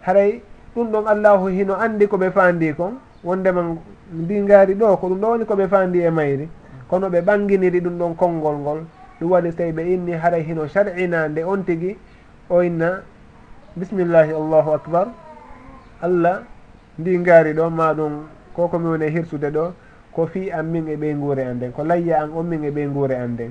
[0.00, 0.42] haray
[0.74, 3.76] ɗum ɗon allahu hino anndi ko ɓe faandi kon wondema
[4.12, 6.48] ndi ngaari ɗo ko ɗum ɗo woni ko ɓe faandi e mayri.
[6.88, 8.80] Kono ɓe ɓanginiri ɗum ɗon konngol ngol.
[9.20, 11.96] Ɗum waɗi so tawi ɓe inni haray hino sar'ina nde on tigi
[12.50, 13.02] o inna
[13.74, 15.06] bisimillahi allahu akbar.
[16.02, 16.46] Allah
[16.98, 19.72] ndi ngaari ɗo ma ɗum ko komi woni e hirsude ɗo
[20.14, 22.70] ko fi an min e ɓey nguure an nden ko layya an on min e
[22.70, 23.50] ɓey nguure an nden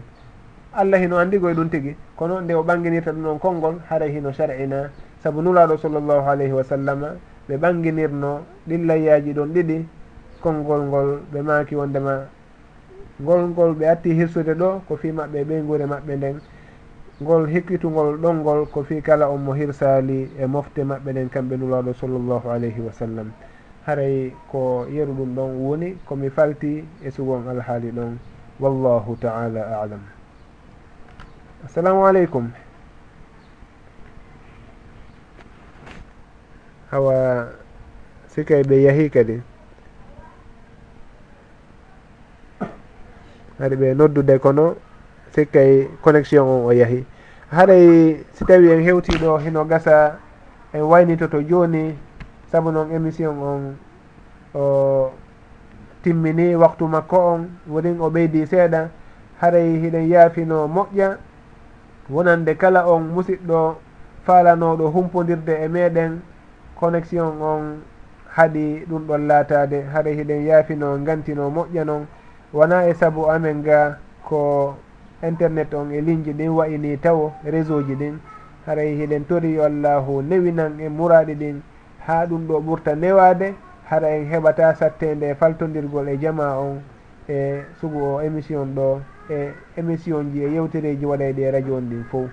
[0.73, 4.89] allah hino anndigoye ɗum tigi kono nde o ɓanginirta ɗum noon konngol haray hino sar'ina
[5.23, 7.09] saabu nulaaɗo sallllahu alayhi wa sallama
[7.49, 9.85] ɓe ɓanginirno ɗin layyaji ɗon ɗiɗi
[10.41, 12.27] konngol ngol ɓe maaki wondema
[13.21, 16.39] ngol ngol ɓe atti hirsude ɗo ko fi maɓɓe e ɓey nguure maɓɓe nden.
[17.21, 21.93] ngol hekkitugol ɗolngol ko fi kala on mo hirsali e mofte maɓɓe ɗen kamɓe nulaɗo
[21.93, 23.31] sallllahu alayhi wa sallam.
[23.85, 28.17] Haray ko yeru ɗum ɗon woni komi falti e sugon alhaali ɗon.
[28.59, 30.01] Wallahu taala alam.
[31.65, 32.49] Assalamu aleykum
[36.91, 37.47] hawa
[38.27, 39.41] sikay ɓe yahi kadi.
[43.59, 44.75] Haɗi ɓe noddude kono.
[45.33, 47.05] sikkay connexion on o yahi.
[47.51, 50.19] Haɗay si tawi en hewtiɗo hino gasa
[50.73, 51.95] en waynitoto joni
[52.51, 53.61] saabu noon émission on
[54.55, 55.11] o
[56.03, 58.89] timmini waktu makko on wonin o ɓeydi seeɗa
[59.41, 61.17] haray hiɗen yaafino moƴƴa
[62.09, 63.75] wonande kala on musidɗo
[64.25, 66.21] faalanoɗo humpodirde e meɗen
[66.79, 67.81] connexion on
[68.35, 69.81] haɗi ɗum ɗon laatade.
[69.93, 72.05] Haɗa hiɗen yaafino gantino moƴƴa noon
[72.53, 74.75] wona e saabu amen ga ko
[75.23, 78.19] internet on e ligne ji ɗin wayini taw e réseau ji ɗin.
[78.65, 81.61] Haray hiɗen tori yo allahu newinan e muraɗi ɗin.
[82.05, 83.53] Ha ɗum ɗo ɓurta newade
[83.89, 86.81] hara en heɓata sattede e faltodirgol e jama on
[87.29, 92.03] e sugu o émission ɗo e émission ji e yewtereji waɗayɗi e radio on ɗin
[92.11, 92.29] fof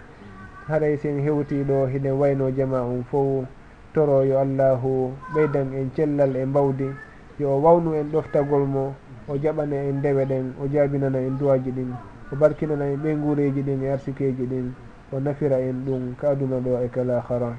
[0.69, 3.47] haray sen hewti ɗo hiɗen wayno jama on fof
[3.95, 6.91] toro yo allahu ɓeydan en cellal e mbawdi.
[7.39, 8.95] Yo o wawnu en ɗoftagol mo
[9.29, 12.10] o jaɓana en ndewe ɗen o jaabinana en duwaji ɗin.
[12.33, 14.73] o barkinana en ɓe guureji ɗin e arsikeji ɗin
[15.13, 17.57] o nafira en ɗum ka aduna ɗo e kala hara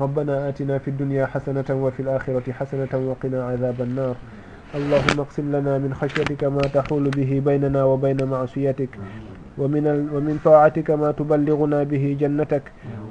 [0.00, 4.16] ربنا آتنا في الدنيا حسنة وفي الآخرة حسنة وقنا عذاب النار
[4.74, 8.88] اللهم اقسم لنا من خشيتك ما تحول به بيننا وبين معصيتك
[9.58, 9.84] ومن,
[10.14, 12.62] ومن طاعتك ما تبلغنا به جنتك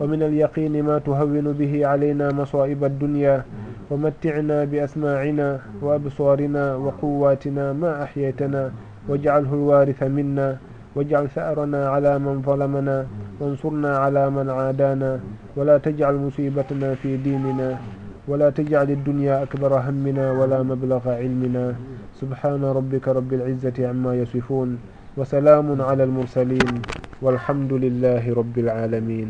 [0.02, 3.46] ومن اليقين ما تهون به علينا مصائب الدنيا
[3.92, 8.72] ومتعنا بأسماعنا وأبصارنا وقواتنا ما أحييتنا
[9.12, 10.50] واجعله الوارث منا
[10.96, 12.98] واجعل ثأرنا على من ظلمنا
[13.40, 15.20] وانصرنا على من عادانا
[15.56, 17.70] ولا تجعل مصيبتنا في ديننا
[18.28, 21.76] ولا تجعل الدنيا أكبر همنا ولا مبلغ علمنا.
[22.22, 24.70] سبحان ربك رب العزة عما يصفون
[25.18, 26.74] وسلام على المرسلين
[27.22, 29.30] والحمد لله رب العالمين.